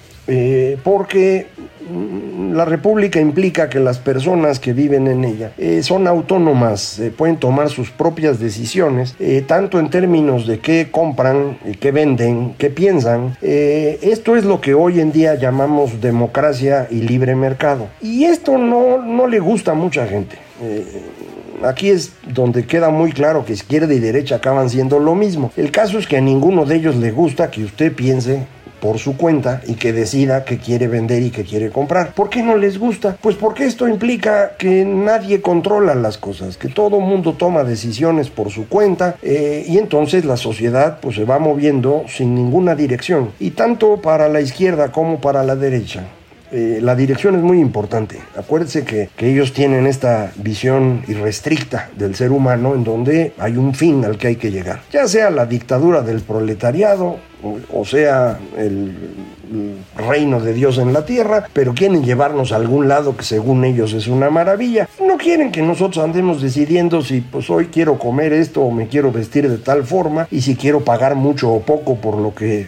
porque 0.83 1.47
la 2.53 2.65
república 2.65 3.21
implica 3.21 3.69
que 3.69 3.81
las 3.81 3.99
personas 3.99 4.59
que 4.61 4.73
viven 4.73 5.07
en 5.07 5.25
ella 5.25 5.53
eh, 5.59 5.83
son 5.83 6.07
autónomas, 6.07 6.99
eh, 6.99 7.11
pueden 7.11 7.37
tomar 7.37 7.69
sus 7.69 7.91
propias 7.91 8.39
decisiones, 8.39 9.15
eh, 9.19 9.45
tanto 9.47 9.79
en 9.79 9.91
términos 9.91 10.47
de 10.47 10.59
qué 10.59 10.89
compran, 10.91 11.59
qué 11.81 11.93
venden, 11.93 12.55
qué 12.59 12.71
piensan. 12.71 13.37
esto 13.41 14.37
es 14.37 14.45
lo 14.45 14.61
que 14.61 14.75
hoy 14.75 15.01
en 15.01 15.13
día 15.13 15.35
llamamos 15.35 16.01
democracia 16.01 16.87
y 16.91 16.97
libre 16.97 17.35
mercado. 17.35 17.89
Y 18.01 18.25
esto 18.25 18.59
no, 18.59 18.99
no 18.99 19.27
le 19.27 19.41
gusta 19.41 19.73
a 19.73 19.75
mucha 19.75 20.07
gente. 20.07 20.37
Aquí 21.63 21.91
es 21.91 22.13
donde 22.27 22.67
queda 22.67 22.91
muy 22.91 23.13
claro 23.13 23.45
que 23.45 23.53
izquierda 23.53 23.93
y 23.93 23.99
derecha 23.99 24.37
acaban 24.37 24.71
siendo 24.71 25.01
lo 25.01 25.15
mismo. 25.15 25.51
El 25.57 25.71
caso 25.71 25.99
es 25.99 26.07
que 26.07 26.17
a 26.17 26.21
ninguno 26.21 26.65
de 26.65 26.77
ellos 26.77 26.97
le 26.97 27.11
gusta 27.11 27.51
que 27.51 27.65
usted 27.65 27.93
piense 27.93 28.47
por 28.81 28.99
su 28.99 29.17
cuenta 29.17 29.61
y 29.67 29.75
que 29.75 29.93
decida 29.93 30.45
que 30.45 30.59
quiere 30.59 30.89
vender 30.89 31.23
y 31.23 31.31
que 31.31 31.45
quiere 31.45 31.71
comprar. 31.71 32.13
¿Por 32.15 32.31
qué 32.31 32.43
no 32.43 32.57
les 32.57 32.79
gusta? 32.79 33.17
Pues 33.21 33.37
porque 33.37 33.65
esto 33.67 33.89
implica 33.89 34.57
que 34.59 34.85
nadie 34.85 35.41
controla 35.41 35.95
las 35.95 36.19
cosas, 36.19 36.57
que 36.57 36.69
todo 36.69 37.01
mundo 37.01 37.35
toma 37.35 37.65
decisiones 37.65 38.31
por 38.31 38.51
su 38.51 38.69
cuenta 38.69 39.17
eh, 39.23 39.65
y 39.67 39.79
entonces 39.79 40.25
la 40.25 40.37
sociedad 40.37 40.99
pues 41.01 41.17
se 41.17 41.25
va 41.25 41.39
moviendo 41.39 42.05
sin 42.09 42.35
ninguna 42.35 42.75
dirección. 42.75 43.31
Y 43.41 43.51
tanto 43.51 44.01
para 44.01 44.29
la 44.29 44.41
izquierda 44.41 44.93
como 44.93 45.21
para 45.21 45.43
la 45.43 45.57
derecha 45.57 46.07
eh, 46.51 46.79
la 46.83 46.95
dirección 46.95 47.35
es 47.37 47.43
muy 47.43 47.61
importante. 47.61 48.19
Acuérdense 48.37 48.85
que, 48.85 49.11
que, 49.17 49.31
ellos 49.31 49.53
tienen 49.53 49.87
esta 49.87 50.33
visión 50.37 51.03
irrestricta 51.09 51.91
del 51.97 52.15
ser 52.15 52.33
humano 52.33 52.75
en 52.75 52.85
donde 52.85 53.33
hay 53.39 53.57
un 53.57 53.75
fin 53.75 54.05
al 54.05 54.17
que 54.17 54.29
hay 54.29 54.37
que 54.37 54.51
llegar. 54.51 54.83
Ya 54.93 55.07
sea 55.07 55.31
la 55.31 55.47
dictadura 55.47 56.03
del 56.03 56.21
proletariado 56.21 57.19
o, 57.73 57.85
sea 57.85 58.39
el, 58.57 58.95
reino 59.97 60.41
de 60.41 60.53
Dios 60.53 60.79
en 60.79 60.93
la 60.93 61.07
tierra, 61.07 61.49
pero 61.53 61.73
quieren 61.73 62.05
llevarnos 62.05 62.53
a 62.53 62.57
algún 62.57 62.89
lado 62.89 63.17
que 63.17 63.25
según 63.25 63.65
ellos 63.65 63.93
es 63.95 64.07
una 64.07 64.29
maravilla. 64.29 64.89
No 65.01 65.17
quieren 65.17 65.51
que 65.53 65.63
nosotros 65.63 66.05
andemos 66.05 66.43
decidiendo 66.43 67.03
si 67.03 67.21
pues 67.21 67.49
hoy 67.49 67.67
quiero 67.67 67.99
comer 67.99 68.33
esto 68.33 68.63
o 68.63 68.71
me 68.71 68.89
quiero 68.89 69.11
vestir 69.11 69.49
de 69.49 69.59
tal 69.59 69.85
forma 69.85 70.29
y 70.31 70.43
si 70.43 70.57
quiero 70.57 70.81
pagar 70.81 71.15
mucho 71.15 71.51
o 71.51 71.61
poco 71.61 71.97
por 71.97 72.19
lo 72.19 72.35
que 72.35 72.67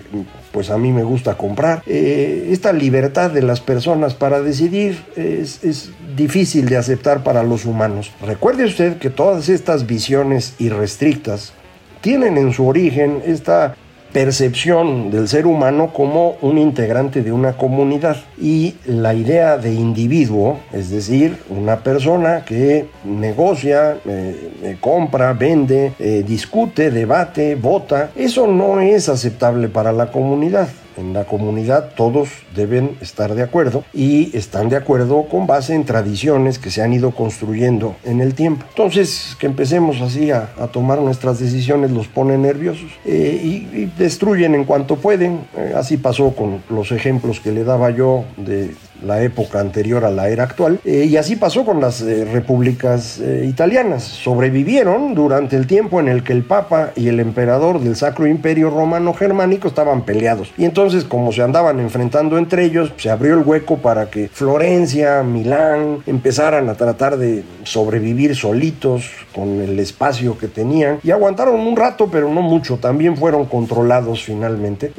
pues 0.53 0.71
a 0.71 0.79
mí 0.79 0.93
me 0.93 1.03
gusta 1.03 1.37
comprar. 1.37 1.83
Eh, 1.87 2.49
esta 2.51 2.73
libertad 2.73 3.31
de 3.31 3.43
las 3.43 3.61
personas 3.61 4.15
para 4.15 4.41
decidir 4.41 5.03
es, 5.17 5.63
es, 5.65 5.91
difícil 6.17 6.69
de 6.69 6.77
aceptar 6.77 7.23
para 7.23 7.43
los 7.45 7.65
humanos. 7.65 8.11
Recuerde 8.21 8.65
usted 8.65 8.99
que 8.99 9.11
todas 9.11 9.49
estas 9.49 9.87
visiones 9.87 10.55
irrestrictas 10.59 11.55
tienen 12.01 12.37
en 12.37 12.53
su 12.53 12.67
origen 12.67 13.23
esta 13.25 13.77
percepción 14.13 15.11
del 15.11 15.29
ser 15.29 15.47
humano 15.47 15.93
como 15.93 16.37
un 16.41 16.59
integrante 16.59 17.23
de 17.23 17.33
una 17.33 17.55
comunidad. 17.55 18.17
Y 18.41 18.75
la 18.87 19.15
idea 19.15 19.57
de 19.57 19.73
individuo, 19.73 20.59
es 20.73 20.91
decir, 20.91 21.39
una 21.49 21.81
persona 21.81 22.45
que 22.45 22.87
negocia, 23.05 23.99
eh, 24.05 24.51
eh, 24.63 24.77
compra, 24.81 25.33
vende, 25.33 25.93
eh, 25.99 26.25
discute, 26.27 26.91
debate, 26.91 27.55
vota, 27.55 28.11
eso 28.17 28.47
no 28.47 28.81
es 28.81 29.09
aceptable 29.09 29.69
para 29.69 29.93
la 29.93 30.11
comunidad 30.11 30.69
en 31.01 31.13
la 31.13 31.25
comunidad 31.25 31.91
todos 31.97 32.29
deben 32.55 32.97
estar 33.01 33.35
de 33.35 33.43
acuerdo 33.43 33.85
y 33.93 34.37
están 34.37 34.69
de 34.69 34.77
acuerdo 34.77 35.25
con 35.25 35.47
base 35.47 35.75
en 35.75 35.85
tradiciones 35.85 36.59
que 36.59 36.71
se 36.71 36.83
han 36.83 36.93
ido 36.93 37.11
construyendo 37.13 37.97
en 38.05 38.21
el 38.21 38.35
tiempo. 38.35 38.65
Entonces, 38.69 39.37
que 39.39 39.47
empecemos 39.47 40.01
así 40.01 40.31
a, 40.31 40.49
tomar 40.73 41.01
nuestras 41.01 41.41
decisiones 41.41 41.91
los 41.91 42.07
pone 42.07 42.39
nerviosos 42.39 42.91
eh, 43.05 43.41
y, 43.43 43.91
destruyen 43.99 44.55
en 44.55 44.65
cuanto 44.65 44.97
pueden. 44.97 45.41
Eh, 45.57 45.73
así 45.77 45.97
pasó 45.97 46.31
con 46.31 46.63
los 46.69 46.93
ejemplos 46.93 47.41
que 47.41 47.51
le 47.51 47.65
daba 47.65 47.91
yo 47.91 48.25
de 48.37 48.75
la 49.03 49.23
época 49.23 49.61
anterior 49.61 50.05
a 50.05 50.11
la 50.11 50.29
era 50.29 50.45
actual. 50.45 50.81
Eh, 50.85 51.07
y 51.09 51.17
así 51.17 51.37
pasó 51.37 51.65
con 51.65 51.81
las 51.81 52.01
eh, 52.03 52.25
repúblicas 52.25 53.19
eh, 53.21 53.47
italianas. 53.49 54.05
Sobrevivieron 54.05 55.15
durante 55.15 55.57
el 55.57 55.67
tiempo 55.67 56.01
en 56.01 56.09
el 56.09 56.23
que 56.23 56.33
el 56.33 56.45
Papa 56.45 56.91
y 56.97 57.09
el 57.09 57.21
emperador 57.21 57.81
del 57.81 57.97
Sacro 57.97 58.27
Imperio 58.27 58.71
Romano 58.71 59.15
Germánico 59.15 59.69
estaban 59.69 60.03
peleados. 60.05 60.53
Y 60.57 60.65
entonces, 60.65 61.05
como 61.05 61.33
se 61.33 61.43
andaban 61.43 61.81
enfrentando 61.81 62.39
entre 62.39 62.65
ellos, 62.65 62.93
se 62.97 63.11
abrió 63.11 63.35
el 63.35 63.45
hueco 63.45 63.79
para 63.79 64.11
que 64.11 64.29
Florencia, 64.29 65.23
Milán 65.23 65.99
empezaran 66.07 66.69
a 66.69 66.75
tratar 66.75 67.17
de 67.17 67.45
sobrevivir 67.65 68.37
solitos 68.37 69.11
con 69.35 69.61
el 69.61 69.79
espacio 69.79 70.37
que 70.39 70.49
tenían. 70.49 70.99
Y 71.03 71.11
aguantaron 71.11 71.61
un 71.61 71.77
rato, 71.77 72.09
pero 72.11 72.33
no 72.33 72.43
mucho. 72.43 72.79
También 72.79 73.17
fueron 73.17 73.47
controlados 73.47 74.25
finalmente. 74.25 74.93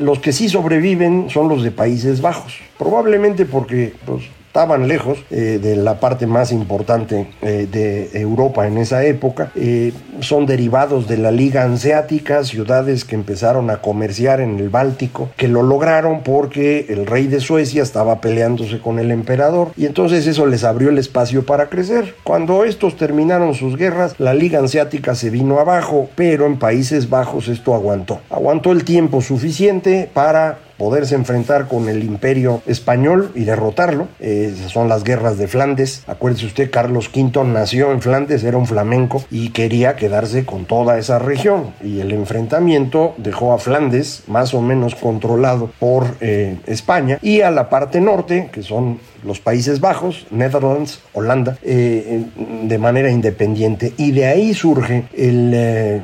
los 0.00 0.18
que 0.18 0.32
sí 0.32 0.48
sobreviven 0.48 1.28
son 1.30 1.48
los 1.48 1.62
de 1.62 1.70
Países 1.70 2.20
Bajos. 2.20 2.54
Probablemente 2.78 3.45
porque 3.46 3.94
pues, 4.04 4.24
estaban 4.56 4.88
lejos 4.88 5.18
eh, 5.30 5.58
de 5.60 5.76
la 5.76 6.00
parte 6.00 6.26
más 6.26 6.50
importante 6.50 7.26
eh, 7.42 7.68
de 7.70 8.18
Europa 8.18 8.66
en 8.66 8.78
esa 8.78 9.04
época. 9.04 9.52
Eh, 9.54 9.92
son 10.20 10.46
derivados 10.46 11.06
de 11.06 11.18
la 11.18 11.30
Liga 11.30 11.64
Hanseática, 11.64 12.42
ciudades 12.42 13.04
que 13.04 13.16
empezaron 13.16 13.68
a 13.68 13.82
comerciar 13.82 14.40
en 14.40 14.58
el 14.58 14.70
Báltico, 14.70 15.28
que 15.36 15.48
lo 15.48 15.62
lograron 15.62 16.22
porque 16.22 16.86
el 16.88 17.04
rey 17.04 17.26
de 17.26 17.40
Suecia 17.40 17.82
estaba 17.82 18.22
peleándose 18.22 18.80
con 18.80 18.98
el 18.98 19.10
emperador 19.10 19.72
y 19.76 19.84
entonces 19.84 20.26
eso 20.26 20.46
les 20.46 20.64
abrió 20.64 20.88
el 20.88 20.96
espacio 20.96 21.44
para 21.44 21.68
crecer. 21.68 22.14
Cuando 22.24 22.64
estos 22.64 22.96
terminaron 22.96 23.52
sus 23.52 23.76
guerras, 23.76 24.14
la 24.16 24.32
Liga 24.32 24.60
Hanseática 24.60 25.14
se 25.14 25.28
vino 25.28 25.60
abajo, 25.60 26.08
pero 26.14 26.46
en 26.46 26.58
Países 26.58 27.10
Bajos 27.10 27.48
esto 27.48 27.74
aguantó. 27.74 28.22
Aguantó 28.30 28.72
el 28.72 28.84
tiempo 28.84 29.20
suficiente 29.20 30.08
para 30.14 30.60
poderse 30.78 31.14
enfrentar 31.14 31.68
con 31.68 31.88
el 31.88 32.02
imperio 32.04 32.62
español 32.66 33.30
y 33.34 33.44
derrotarlo. 33.44 34.08
esas 34.20 34.72
son 34.72 34.88
las 34.88 35.04
guerras 35.04 35.38
de 35.38 35.48
Flandes. 35.48 36.04
Acuérdese 36.06 36.46
usted, 36.46 36.70
Carlos 36.70 37.10
V 37.14 37.44
nació 37.44 37.92
en 37.92 38.02
Flandes, 38.02 38.44
era 38.44 38.56
un 38.56 38.66
flamenco 38.66 39.24
y 39.30 39.50
quería 39.50 39.96
quedarse 39.96 40.44
con 40.44 40.64
toda 40.64 40.98
esa 40.98 41.18
región. 41.18 41.74
Y 41.82 42.00
el 42.00 42.12
enfrentamiento 42.12 43.14
dejó 43.18 43.52
a 43.52 43.58
Flandes 43.58 44.24
más 44.26 44.54
o 44.54 44.60
menos 44.60 44.94
controlado 44.94 45.70
por 45.78 46.06
eh, 46.20 46.58
España 46.66 47.18
y 47.22 47.40
a 47.40 47.50
la 47.50 47.68
parte 47.68 48.00
norte, 48.00 48.50
que 48.52 48.62
son 48.62 49.00
los 49.24 49.40
Países 49.40 49.80
Bajos, 49.80 50.26
Netherlands, 50.30 51.00
Holanda, 51.12 51.58
eh, 51.62 52.24
de 52.62 52.78
manera 52.78 53.10
independiente. 53.10 53.92
Y 53.96 54.12
de 54.12 54.26
ahí 54.26 54.54
surge 54.54 55.04
el 55.16 55.52
eh, 55.54 56.02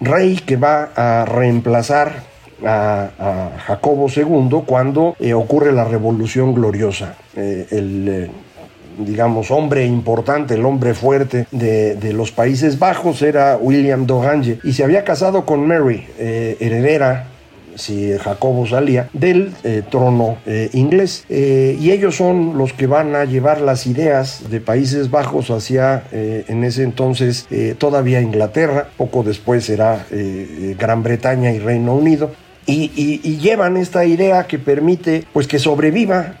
rey 0.00 0.36
que 0.36 0.56
va 0.56 0.90
a 0.94 1.24
reemplazar 1.24 2.33
a, 2.64 3.50
Jacobo 3.66 4.06
II 4.14 4.62
cuando 4.66 5.16
eh, 5.18 5.34
ocurre 5.34 5.72
la 5.72 5.84
Revolución 5.84 6.54
Gloriosa. 6.54 7.16
Eh, 7.36 7.66
el 7.70 8.08
eh, 8.08 8.30
digamos, 8.98 9.50
hombre 9.50 9.84
importante, 9.84 10.54
el 10.54 10.64
hombre 10.64 10.94
fuerte 10.94 11.48
de, 11.50 12.12
los 12.12 12.30
Países 12.30 12.78
Bajos 12.78 13.22
era 13.22 13.56
William 13.60 14.06
Dogange 14.06 14.60
y 14.62 14.72
se 14.72 14.84
había 14.84 15.02
casado 15.02 15.44
con 15.44 15.66
Mary, 15.66 16.06
heredera 16.16 17.26
si 17.74 18.12
Jacobo 18.16 18.68
salía, 18.68 19.08
del 19.12 19.52
trono 19.90 20.36
inglés. 20.72 21.24
y 21.28 21.90
ellos 21.90 22.14
son 22.14 22.56
los 22.56 22.72
que 22.72 22.86
van 22.86 23.16
a 23.16 23.24
llevar 23.24 23.62
las 23.62 23.88
ideas 23.88 24.48
de 24.48 24.60
Países 24.60 25.10
Bajos 25.10 25.50
hacia, 25.50 26.04
en 26.12 26.62
ese 26.62 26.84
entonces, 26.84 27.48
todavía 27.78 28.20
Inglaterra, 28.20 28.86
poco 28.96 29.24
después 29.24 29.64
será 29.64 30.06
Gran 30.78 31.02
Bretaña 31.02 31.50
y 31.50 31.58
Reino 31.58 31.96
Unido. 31.96 32.30
Y, 32.66 33.38
llevan 33.38 33.76
esta 33.76 34.04
idea 34.06 34.46
que 34.46 34.58
permite 34.58 35.24
pues 35.32 35.46
que 35.46 35.58
sobreviva 35.58 36.36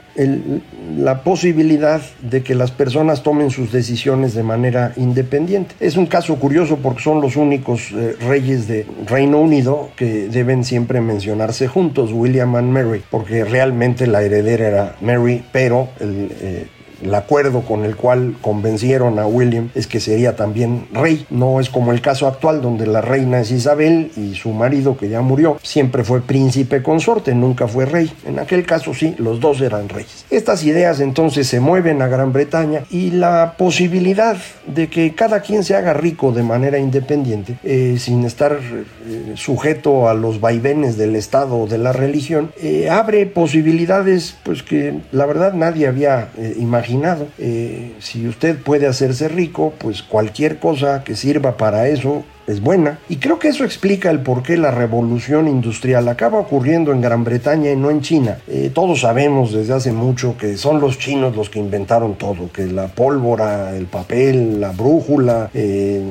la 0.96 1.22
posibilidad 1.22 2.00
de 2.22 2.42
que 2.42 2.54
las 2.54 2.70
personas 2.70 3.22
tomen 3.22 3.50
sus 3.50 3.72
decisiones 3.72 4.34
de 4.34 4.42
manera 4.42 4.92
independiente. 4.96 5.74
Es 5.80 5.96
un 5.96 6.06
caso 6.06 6.36
curioso 6.36 6.78
porque 6.78 7.02
son 7.02 7.20
los 7.20 7.36
únicos 7.36 7.90
eh, 7.92 8.16
reyes 8.20 8.68
de 8.68 8.86
Reino 9.06 9.40
Unido 9.40 9.90
que 9.96 10.28
deben 10.28 10.64
siempre 10.64 11.00
mencionarse 11.00 11.66
juntos, 11.66 12.10
William 12.12 12.54
and 12.54 12.70
Mary, 12.70 13.02
porque 13.10 13.44
realmente 13.44 14.06
la 14.06 14.22
heredera 14.22 14.66
era 14.66 14.96
Mary, 15.00 15.44
pero 15.52 15.88
el, 15.98 16.30
eh, 16.40 16.66
el 17.04 17.14
acuerdo 17.14 17.62
con 17.62 17.84
el 17.84 17.96
cual 17.96 18.34
convencieron 18.40 19.18
a 19.18 19.26
William 19.26 19.68
es 19.74 19.86
que 19.86 20.00
sería 20.00 20.36
también 20.36 20.86
rey. 20.92 21.26
No 21.28 21.60
es 21.60 21.68
como 21.68 21.92
el 21.92 22.00
caso 22.00 22.26
actual 22.26 22.62
donde 22.62 22.86
la 22.86 23.02
reina 23.02 23.40
es 23.40 23.50
Isabel 23.50 24.10
y 24.16 24.34
su 24.34 24.50
marido 24.50 24.96
que 24.96 25.10
ya 25.10 25.20
murió 25.20 25.58
siempre 25.62 26.02
fue 26.02 26.22
príncipe 26.22 26.82
consorte, 26.82 27.34
nunca 27.34 27.68
fue 27.68 27.84
rey. 27.84 28.10
En 28.24 28.38
aquel 28.38 28.64
caso 28.64 28.94
sí, 28.94 29.14
los 29.18 29.38
dos 29.38 29.60
eran 29.60 29.88
reyes. 29.88 30.24
Estas 30.30 30.64
ideas 30.64 31.00
entonces 31.00 31.46
se 31.46 31.60
mueven 31.60 32.00
a 32.00 32.08
Gran 32.08 32.32
Bretaña 32.32 32.84
y 32.90 33.10
la 33.10 33.54
posibilidad 33.58 34.38
de 34.66 34.88
que 34.88 35.14
cada 35.14 35.40
quien 35.40 35.62
se 35.62 35.76
haga 35.76 35.92
rico 35.92 36.32
de 36.32 36.42
manera 36.42 36.78
independiente, 36.78 37.58
eh, 37.64 37.96
sin 37.98 38.24
estar 38.24 38.52
eh, 38.52 39.32
sujeto 39.36 40.08
a 40.08 40.14
los 40.14 40.40
vaivenes 40.40 40.96
del 40.96 41.16
Estado 41.16 41.58
o 41.58 41.66
de 41.66 41.76
la 41.76 41.92
religión, 41.92 42.50
eh, 42.62 42.88
abre 42.88 43.26
posibilidades 43.26 44.36
pues 44.42 44.62
que 44.62 45.00
la 45.12 45.26
verdad 45.26 45.52
nadie 45.52 45.86
había 45.86 46.30
imaginado 46.56 46.93
eh, 47.38 47.92
si 48.00 48.26
usted 48.26 48.58
puede 48.58 48.86
hacerse 48.86 49.28
rico, 49.28 49.74
pues 49.78 50.02
cualquier 50.02 50.58
cosa 50.58 51.04
que 51.04 51.16
sirva 51.16 51.56
para 51.56 51.88
eso 51.88 52.24
es 52.46 52.60
buena. 52.60 52.98
Y 53.08 53.16
creo 53.16 53.38
que 53.38 53.48
eso 53.48 53.64
explica 53.64 54.10
el 54.10 54.20
por 54.20 54.42
qué 54.42 54.56
la 54.56 54.70
revolución 54.70 55.48
industrial 55.48 56.08
acaba 56.08 56.38
ocurriendo 56.38 56.92
en 56.92 57.00
Gran 57.00 57.24
Bretaña 57.24 57.70
y 57.70 57.76
no 57.76 57.90
en 57.90 58.00
China. 58.00 58.38
Eh, 58.48 58.70
todos 58.72 59.00
sabemos 59.00 59.52
desde 59.52 59.74
hace 59.74 59.92
mucho 59.92 60.36
que 60.36 60.56
son 60.56 60.80
los 60.80 60.98
chinos 60.98 61.36
los 61.36 61.50
que 61.50 61.58
inventaron 61.58 62.14
todo, 62.14 62.50
que 62.52 62.66
la 62.66 62.88
pólvora, 62.88 63.76
el 63.76 63.86
papel, 63.86 64.60
la 64.60 64.72
brújula, 64.72 65.50
eh, 65.54 66.02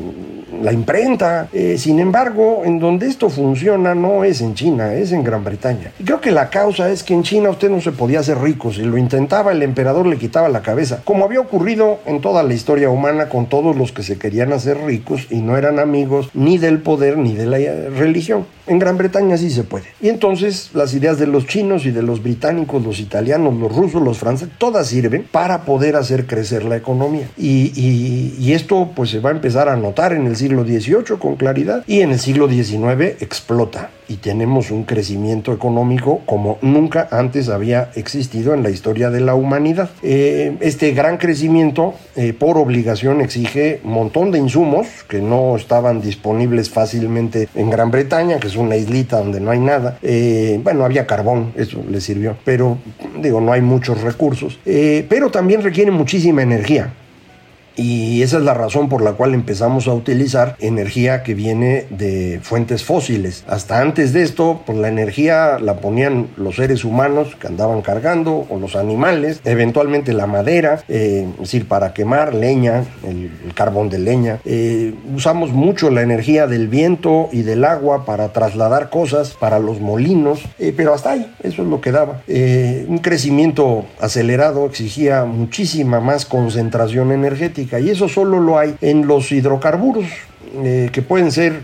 la 0.61 0.71
imprenta. 0.71 1.47
Eh, 1.53 1.77
sin 1.77 1.99
embargo, 1.99 2.61
en 2.65 2.79
donde 2.79 3.07
esto 3.07 3.29
funciona 3.29 3.95
no 3.95 4.23
es 4.23 4.41
en 4.41 4.55
China, 4.55 4.93
es 4.93 5.11
en 5.11 5.23
Gran 5.23 5.43
Bretaña. 5.43 5.91
Y 5.99 6.03
creo 6.03 6.21
que 6.21 6.31
la 6.31 6.49
causa 6.49 6.89
es 6.89 7.03
que 7.03 7.13
en 7.13 7.23
China 7.23 7.49
usted 7.49 7.69
no 7.69 7.81
se 7.81 7.91
podía 7.91 8.19
hacer 8.19 8.39
rico. 8.39 8.71
Si 8.71 8.81
lo 8.81 8.97
intentaba, 8.97 9.51
el 9.51 9.63
emperador 9.63 10.05
le 10.05 10.17
quitaba 10.17 10.49
la 10.49 10.61
cabeza. 10.61 11.01
Como 11.03 11.25
había 11.25 11.39
ocurrido 11.39 11.99
en 12.05 12.21
toda 12.21 12.43
la 12.43 12.53
historia 12.53 12.89
humana 12.89 13.29
con 13.29 13.47
todos 13.47 13.75
los 13.75 13.91
que 13.91 14.03
se 14.03 14.17
querían 14.17 14.53
hacer 14.53 14.77
ricos 14.77 15.27
y 15.29 15.41
no 15.41 15.57
eran 15.57 15.79
amigos 15.79 16.22
ni 16.33 16.57
del 16.57 16.79
poder 16.79 17.17
ni 17.17 17.33
de 17.33 17.45
la 17.45 17.57
religión. 17.89 18.45
En 18.65 18.79
Gran 18.79 18.97
Bretaña 18.97 19.37
sí 19.37 19.49
se 19.49 19.63
puede. 19.63 19.85
Y 20.01 20.09
entonces 20.09 20.69
las 20.73 20.93
ideas 20.93 21.19
de 21.19 21.27
los 21.27 21.45
chinos 21.47 21.85
y 21.85 21.91
de 21.91 22.01
los 22.01 22.23
británicos, 22.23 22.83
los 22.83 22.99
italianos, 22.99 23.55
los 23.55 23.75
rusos, 23.75 24.01
los 24.01 24.17
franceses, 24.17 24.53
todas 24.57 24.87
sirven 24.87 25.25
para 25.29 25.65
poder 25.65 25.95
hacer 25.95 26.27
crecer 26.27 26.63
la 26.63 26.77
economía. 26.77 27.29
Y, 27.37 28.53
esto 28.53 28.91
pues 28.95 29.09
se 29.09 29.19
va 29.19 29.31
a 29.31 29.33
empezar 29.33 29.67
a 29.67 29.75
notar 29.75 30.13
en 30.13 30.27
el 30.27 30.35
siglo 30.35 30.63
XVIII 30.63 31.17
con 31.17 31.37
claridad 31.37 31.83
y 31.87 32.01
en 32.01 32.11
el 32.11 32.19
siglo 32.19 32.47
XIX 32.47 33.19
explota 33.19 33.89
y 34.07 34.17
tenemos 34.17 34.71
un 34.71 34.83
crecimiento 34.83 35.53
económico 35.53 36.21
como 36.25 36.57
nunca 36.61 37.07
antes 37.11 37.49
había 37.49 37.89
existido 37.95 38.53
en 38.53 38.61
la 38.61 38.69
historia 38.69 39.09
de 39.09 39.21
la 39.21 39.35
humanidad. 39.35 39.89
Eh, 40.01 40.55
este 40.59 40.91
gran 40.91 41.17
crecimiento 41.17 41.95
eh, 42.15 42.33
por 42.33 42.57
obligación 42.57 43.21
exige 43.21 43.81
un 43.83 43.91
montón 43.91 44.31
de 44.31 44.39
insumos 44.39 44.87
que 45.07 45.21
no 45.21 45.55
estaban 45.55 46.01
disponibles 46.01 46.69
fácilmente 46.69 47.47
en 47.55 47.69
Gran 47.69 47.91
Bretaña, 47.91 48.39
que 48.39 48.49
es 48.53 48.59
una 48.59 48.75
islita 48.75 49.17
donde 49.17 49.39
no 49.39 49.51
hay 49.51 49.59
nada. 49.59 49.97
Eh, 50.01 50.59
bueno, 50.63 50.85
había 50.85 51.05
carbón, 51.05 51.51
eso 51.55 51.83
le 51.89 52.01
sirvió, 52.01 52.37
pero 52.43 52.77
digo, 53.21 53.41
no 53.41 53.51
hay 53.51 53.61
muchos 53.61 54.01
recursos. 54.01 54.59
pero 54.63 55.29
también 55.29 55.61
requiere 55.61 55.91
muchísima 55.91 56.41
energía. 56.41 56.93
Y 57.75 58.21
esa 58.21 58.37
es 58.37 58.43
la 58.43 58.53
razón 58.53 58.89
por 58.89 59.01
la 59.01 59.13
cual 59.13 59.33
empezamos 59.33 59.87
a 59.87 59.93
utilizar 59.93 60.55
energía 60.59 61.23
que 61.23 61.33
viene 61.33 61.85
de 61.89 62.39
fuentes 62.43 62.83
fósiles. 62.83 63.43
Hasta 63.47 63.81
antes 63.81 64.13
de 64.13 64.23
esto, 64.23 64.61
pues 64.65 64.77
la 64.77 64.89
energía 64.89 65.57
la 65.59 65.77
ponían 65.77 66.27
los 66.37 66.55
seres 66.55 66.83
humanos 66.83 67.35
que 67.39 67.47
andaban 67.47 67.81
cargando 67.81 68.45
o 68.49 68.59
los 68.59 68.75
animales, 68.75 69.41
eventualmente 69.45 70.13
la 70.13 70.27
madera, 70.27 70.83
eh, 70.87 71.27
es 71.33 71.39
decir, 71.39 71.67
para 71.67 71.93
quemar 71.93 72.33
leña, 72.33 72.83
el, 73.07 73.31
carbón 73.55 73.89
de 73.89 73.99
leña. 73.99 74.39
Eh, 74.45 74.93
usamos 75.13 75.51
mucho 75.51 75.89
la 75.89 76.01
energía 76.01 76.47
del 76.47 76.67
viento 76.67 77.29
y 77.31 77.43
del 77.43 77.65
agua 77.65 78.05
para 78.05 78.33
trasladar 78.33 78.89
cosas, 78.89 79.31
para 79.39 79.59
los 79.59 79.79
molinos, 79.79 80.43
eh, 80.59 80.73
pero 80.75 80.93
hasta 80.93 81.11
ahí, 81.11 81.31
eso 81.43 81.61
es 81.61 81.67
lo 81.67 81.81
que 81.81 81.91
daba. 81.91 82.21
un 82.27 82.97
crecimiento 82.99 83.85
acelerado 83.99 84.65
exigía 84.65 85.25
muchísima 85.25 85.99
más 85.99 86.25
concentración 86.25 87.11
energética 87.11 87.62
y 87.79 87.89
eso 87.89 88.07
solo 88.07 88.39
lo 88.39 88.57
hay 88.57 88.75
en 88.81 89.07
los 89.07 89.31
hidrocarburos. 89.31 90.05
Eh, 90.55 90.89
que 90.93 91.01
pueden 91.01 91.31
ser 91.31 91.61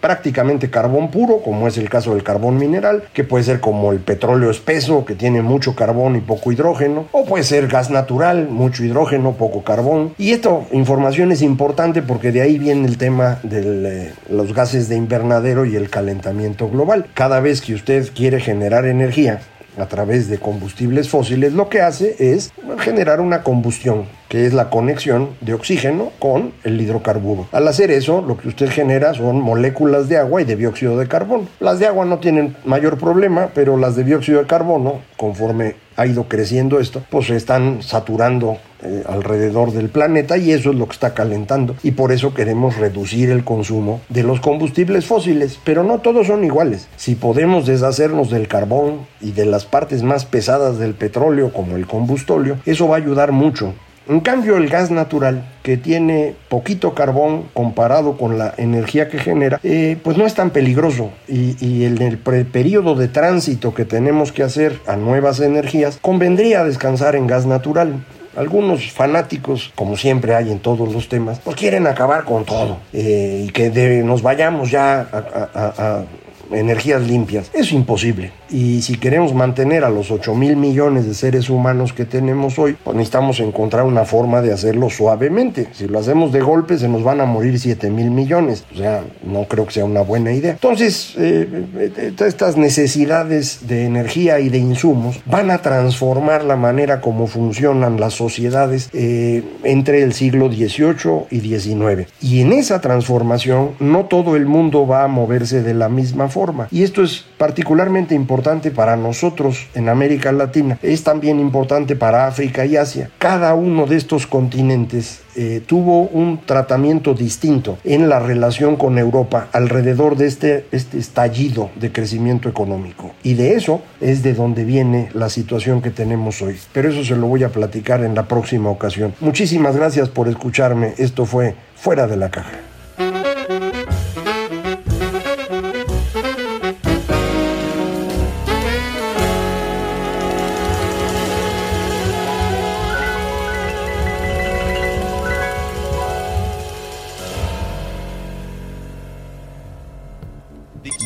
prácticamente 0.00 0.70
carbón 0.70 1.10
puro, 1.10 1.40
como 1.42 1.66
es 1.66 1.76
el 1.76 1.90
caso 1.90 2.14
del 2.14 2.22
carbón 2.22 2.56
mineral, 2.56 3.02
que 3.12 3.24
puede 3.24 3.42
ser 3.42 3.58
como 3.58 3.90
el 3.90 3.98
petróleo 3.98 4.48
espeso, 4.48 5.04
que 5.04 5.16
tiene 5.16 5.42
mucho 5.42 5.74
carbón 5.74 6.14
y 6.14 6.20
poco 6.20 6.52
hidrógeno, 6.52 7.06
o 7.10 7.24
puede 7.24 7.42
ser 7.42 7.66
gas 7.66 7.90
natural, 7.90 8.48
mucho 8.48 8.84
hidrógeno, 8.84 9.32
poco 9.32 9.64
carbón. 9.64 10.14
Y 10.18 10.30
esta 10.30 10.50
información 10.70 11.32
es 11.32 11.42
importante 11.42 12.00
porque 12.00 12.30
de 12.30 12.42
ahí 12.42 12.58
viene 12.58 12.86
el 12.86 12.96
tema 12.96 13.40
de 13.42 13.62
eh, 13.64 14.12
los 14.30 14.54
gases 14.54 14.88
de 14.88 14.94
invernadero 14.94 15.64
y 15.64 15.74
el 15.74 15.90
calentamiento 15.90 16.68
global. 16.68 17.06
Cada 17.14 17.40
vez 17.40 17.60
que 17.60 17.74
usted 17.74 18.08
quiere 18.14 18.38
generar 18.38 18.86
energía, 18.86 19.40
a 19.78 19.86
través 19.86 20.28
de 20.28 20.38
combustibles 20.38 21.08
fósiles, 21.08 21.52
lo 21.52 21.68
que 21.68 21.80
hace 21.80 22.16
es 22.18 22.52
generar 22.78 23.20
una 23.20 23.42
combustión, 23.42 24.04
que 24.28 24.46
es 24.46 24.52
la 24.52 24.70
conexión 24.70 25.30
de 25.40 25.54
oxígeno 25.54 26.10
con 26.18 26.52
el 26.64 26.80
hidrocarburo. 26.80 27.46
Al 27.52 27.68
hacer 27.68 27.90
eso, 27.90 28.22
lo 28.22 28.36
que 28.36 28.48
usted 28.48 28.68
genera 28.68 29.14
son 29.14 29.40
moléculas 29.40 30.08
de 30.08 30.18
agua 30.18 30.42
y 30.42 30.44
de 30.44 30.56
dióxido 30.56 30.98
de 30.98 31.08
carbono. 31.08 31.46
Las 31.60 31.78
de 31.78 31.86
agua 31.86 32.04
no 32.04 32.18
tienen 32.18 32.56
mayor 32.64 32.98
problema, 32.98 33.50
pero 33.54 33.76
las 33.76 33.96
de 33.96 34.04
dióxido 34.04 34.40
de 34.40 34.46
carbono, 34.46 35.00
conforme 35.16 35.76
ha 35.96 36.06
ido 36.06 36.28
creciendo 36.28 36.78
esto, 36.78 37.02
pues 37.10 37.26
se 37.26 37.36
están 37.36 37.82
saturando 37.82 38.58
eh, 38.82 39.04
alrededor 39.06 39.72
del 39.72 39.88
planeta 39.88 40.36
y 40.36 40.52
eso 40.52 40.70
es 40.70 40.76
lo 40.76 40.86
que 40.86 40.92
está 40.92 41.14
calentando. 41.14 41.76
Y 41.82 41.92
por 41.92 42.12
eso 42.12 42.34
queremos 42.34 42.76
reducir 42.76 43.30
el 43.30 43.44
consumo 43.44 44.00
de 44.08 44.22
los 44.22 44.40
combustibles 44.40 45.06
fósiles, 45.06 45.58
pero 45.64 45.82
no 45.82 45.98
todos 45.98 46.26
son 46.26 46.44
iguales. 46.44 46.88
Si 46.96 47.14
podemos 47.14 47.66
deshacernos 47.66 48.30
del 48.30 48.48
carbón 48.48 49.06
y 49.20 49.32
de 49.32 49.46
las 49.46 49.64
partes 49.64 50.02
más 50.02 50.24
pesadas 50.24 50.78
del 50.78 50.94
petróleo 50.94 51.52
como 51.52 51.76
el 51.76 51.86
combustóleo, 51.86 52.58
eso 52.66 52.88
va 52.88 52.96
a 52.96 53.00
ayudar 53.00 53.32
mucho 53.32 53.74
en 54.08 54.20
cambio, 54.20 54.56
el 54.56 54.70
gas 54.70 54.90
natural, 54.90 55.44
que 55.62 55.76
tiene 55.76 56.34
poquito 56.48 56.94
carbón 56.94 57.44
comparado 57.52 58.16
con 58.16 58.38
la 58.38 58.54
energía 58.56 59.10
que 59.10 59.18
genera, 59.18 59.60
eh, 59.62 59.98
pues 60.02 60.16
no 60.16 60.24
es 60.24 60.32
tan 60.32 60.48
peligroso. 60.48 61.10
Y, 61.28 61.84
en 61.84 62.00
el 62.00 62.16
periodo 62.16 62.94
de 62.94 63.08
tránsito 63.08 63.74
que 63.74 63.84
tenemos 63.84 64.32
que 64.32 64.42
hacer 64.42 64.80
a 64.86 64.96
nuevas 64.96 65.40
energías, 65.40 65.98
convendría 66.00 66.64
descansar 66.64 67.16
en 67.16 67.26
gas 67.26 67.44
natural. 67.44 68.02
Algunos 68.38 68.92
fanáticos, 68.92 69.72
como 69.74 69.96
siempre 69.96 70.34
hay 70.34 70.52
en 70.52 70.60
todos 70.60 70.92
los 70.92 71.08
temas, 71.08 71.40
pues 71.40 71.56
quieren 71.56 71.88
acabar 71.88 72.24
con 72.24 72.44
todo 72.44 72.78
eh, 72.92 73.46
y 73.46 73.50
que 73.50 73.70
nos 74.04 74.22
vayamos 74.22 74.70
ya 74.70 75.08
a 75.12 76.04
energías 76.52 77.02
limpias. 77.06 77.50
Es 77.52 77.72
imposible. 77.72 78.32
Y 78.50 78.82
si 78.82 78.96
queremos 78.96 79.34
mantener 79.34 79.84
a 79.84 79.90
los 79.90 80.10
8 80.10 80.34
mil 80.34 80.56
millones 80.56 81.06
de 81.06 81.14
seres 81.14 81.50
humanos 81.50 81.92
que 81.92 82.04
tenemos 82.04 82.58
hoy, 82.58 82.76
pues 82.82 82.96
necesitamos 82.96 83.40
encontrar 83.40 83.84
una 83.84 84.04
forma 84.04 84.40
de 84.40 84.52
hacerlo 84.52 84.90
suavemente. 84.90 85.68
Si 85.72 85.86
lo 85.86 85.98
hacemos 85.98 86.32
de 86.32 86.40
golpe, 86.40 86.78
se 86.78 86.88
nos 86.88 87.02
van 87.02 87.20
a 87.20 87.26
morir 87.26 87.58
7 87.58 87.90
mil 87.90 88.10
millones. 88.10 88.64
O 88.72 88.76
sea, 88.76 89.04
no 89.22 89.44
creo 89.44 89.66
que 89.66 89.72
sea 89.72 89.84
una 89.84 90.00
buena 90.00 90.32
idea. 90.32 90.52
Entonces, 90.52 91.14
eh, 91.18 91.66
eh, 91.76 92.12
estas 92.18 92.56
necesidades 92.56 93.66
de 93.68 93.84
energía 93.84 94.40
y 94.40 94.48
de 94.48 94.58
insumos 94.58 95.20
van 95.26 95.50
a 95.50 95.58
transformar 95.58 96.44
la 96.44 96.56
manera 96.56 97.00
como 97.00 97.26
funcionan 97.26 98.00
las 98.00 98.14
sociedades 98.14 98.88
eh, 98.92 99.42
entre 99.64 100.02
el 100.02 100.12
siglo 100.14 100.48
XVIII 100.50 101.26
y 101.30 101.40
XIX. 101.40 102.08
Y 102.20 102.40
en 102.40 102.52
esa 102.52 102.80
transformación, 102.80 103.72
no 103.80 104.06
todo 104.06 104.36
el 104.36 104.46
mundo 104.46 104.86
va 104.86 105.04
a 105.04 105.08
moverse 105.08 105.62
de 105.62 105.74
la 105.74 105.88
misma 105.88 106.28
forma 106.28 106.37
Y 106.70 106.82
esto 106.82 107.02
es 107.02 107.24
particularmente 107.36 108.14
importante 108.14 108.70
para 108.70 108.96
nosotros 108.96 109.66
en 109.74 109.88
América 109.88 110.30
Latina. 110.32 110.78
Es 110.82 111.02
también 111.02 111.40
importante 111.40 111.96
para 111.96 112.26
África 112.26 112.64
y 112.64 112.76
Asia. 112.76 113.10
Cada 113.18 113.54
uno 113.54 113.86
de 113.86 113.96
estos 113.96 114.26
continentes 114.26 115.22
eh, 115.34 115.62
tuvo 115.64 116.02
un 116.02 116.40
tratamiento 116.44 117.14
distinto 117.14 117.78
en 117.84 118.08
la 118.08 118.18
relación 118.18 118.76
con 118.76 118.98
Europa 118.98 119.48
alrededor 119.52 120.16
de 120.16 120.26
este, 120.26 120.66
este 120.72 120.98
estallido 120.98 121.70
de 121.76 121.92
crecimiento 121.92 122.48
económico. 122.48 123.12
Y 123.22 123.34
de 123.34 123.54
eso 123.54 123.82
es 124.00 124.22
de 124.22 124.34
donde 124.34 124.64
viene 124.64 125.08
la 125.14 125.28
situación 125.28 125.82
que 125.82 125.90
tenemos 125.90 126.40
hoy. 126.42 126.56
Pero 126.72 126.90
eso 126.90 127.04
se 127.04 127.16
lo 127.16 127.26
voy 127.26 127.44
a 127.44 127.50
platicar 127.50 128.02
en 128.04 128.14
la 128.14 128.28
próxima 128.28 128.70
ocasión. 128.70 129.14
Muchísimas 129.20 129.76
gracias 129.76 130.08
por 130.08 130.28
escucharme. 130.28 130.94
Esto 130.98 131.24
fue 131.24 131.54
Fuera 131.74 132.06
de 132.06 132.16
la 132.16 132.30
Caja. 132.30 132.67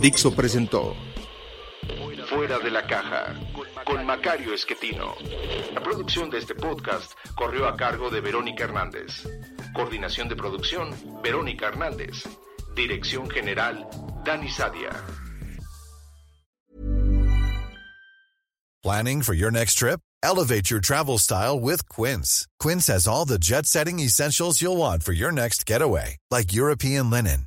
Dixo 0.03 0.35
presentó 0.35 0.97
Fuera 2.29 2.59
de 2.59 2.73
la 2.73 2.85
Caja 2.89 3.37
con 3.85 4.05
Macario 4.05 4.53
Esquetino. 4.53 5.15
La 5.73 5.81
producción 5.81 6.29
de 6.29 6.39
este 6.39 6.57
podcast 6.57 7.13
corrió 7.37 7.69
a 7.69 7.77
cargo 7.77 8.11
de 8.11 8.21
Verónica 8.21 8.65
Hernández. 8.65 9.29
Coordinación 9.73 10.29
de 10.29 10.35
producción, 10.35 10.91
Verónica 11.23 11.69
Hernández. 11.69 12.25
Dirección 12.75 13.31
General, 13.31 13.87
Dani 14.25 14.49
Sadia. 14.49 14.91
Planning 18.83 19.23
for 19.23 19.35
your 19.35 19.53
next 19.53 19.75
trip? 19.75 20.01
Elevate 20.25 20.69
your 20.69 20.81
travel 20.81 21.19
style 21.19 21.61
with 21.61 21.89
Quince. 21.89 22.49
Quince 22.59 22.89
has 22.89 23.07
all 23.07 23.25
the 23.25 23.39
jet 23.39 23.67
setting 23.67 24.01
essentials 24.01 24.61
you'll 24.61 24.77
want 24.77 25.05
for 25.05 25.13
your 25.13 25.31
next 25.31 25.65
getaway, 25.65 26.17
like 26.29 26.53
European 26.53 27.09
linen 27.09 27.47